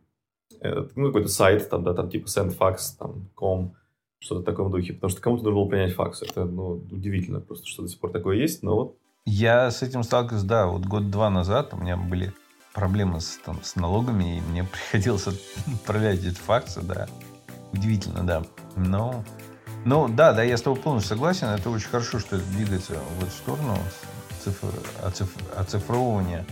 ну, 0.60 1.06
какой-то 1.06 1.28
сайт, 1.28 1.68
там, 1.68 1.84
да, 1.84 1.94
там 1.94 2.10
типа 2.10 2.26
sendfax, 2.26 2.96
там, 2.98 3.28
com, 3.36 3.74
что-то 4.20 4.40
в 4.40 4.44
таком 4.44 4.70
духе, 4.70 4.94
потому 4.94 5.10
что 5.10 5.20
кому-то 5.20 5.44
нужно 5.44 5.60
было 5.60 5.68
принять 5.68 5.94
факс. 5.94 6.22
Это, 6.22 6.44
ну, 6.44 6.84
удивительно 6.90 7.40
просто, 7.40 7.66
что 7.66 7.82
до 7.82 7.88
сих 7.88 8.00
пор 8.00 8.10
такое 8.10 8.36
есть, 8.36 8.62
но 8.62 8.74
вот. 8.74 8.96
Я 9.26 9.70
с 9.70 9.82
этим 9.82 10.02
сталкивался, 10.02 10.46
да, 10.46 10.66
вот 10.66 10.86
год-два 10.86 11.30
назад 11.30 11.74
у 11.74 11.76
меня 11.76 11.96
были 11.96 12.32
проблемы 12.74 13.20
с, 13.20 13.36
там, 13.44 13.62
с 13.62 13.76
налогами, 13.76 14.38
и 14.38 14.40
мне 14.40 14.64
приходилось 14.72 15.26
отправлять 15.26 16.24
эти 16.24 16.34
факсы, 16.34 16.80
да. 16.82 17.08
Удивительно, 17.72 18.26
да. 18.26 18.44
Но 18.76 19.24
ну, 19.84 20.08
да, 20.08 20.32
да, 20.32 20.42
я 20.42 20.56
с 20.56 20.62
тобой 20.62 20.80
полностью 20.80 21.16
согласен. 21.16 21.46
Это 21.48 21.70
очень 21.70 21.88
хорошо, 21.88 22.18
что 22.18 22.36
это 22.36 22.44
двигается 22.46 22.94
в 23.18 23.22
эту 23.22 23.32
сторону 23.32 23.78
цифр, 24.42 24.68
оциф, 25.02 25.28
оцифровывания 25.56 26.44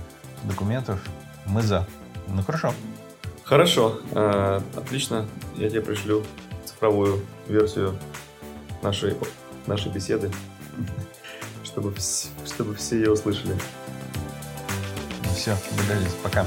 документов. 0.45 1.01
Мы 1.47 1.62
за. 1.62 1.87
Ну 2.29 2.43
хорошо. 2.43 2.73
Хорошо, 3.45 4.01
э, 4.11 4.61
отлично. 4.77 5.27
Я 5.55 5.71
тебе 5.71 5.81
пришлю 5.81 6.25
цифровую 6.65 7.25
версию 7.47 7.97
нашей, 8.83 9.17
нашей 9.67 9.93
беседы, 9.93 10.33
чтобы, 11.65 11.95
чтобы 12.45 12.75
все 12.75 12.97
ее 12.97 13.12
услышали. 13.12 13.57
Все, 15.35 15.57
договорились. 15.77 16.15
Пока. 16.25 16.45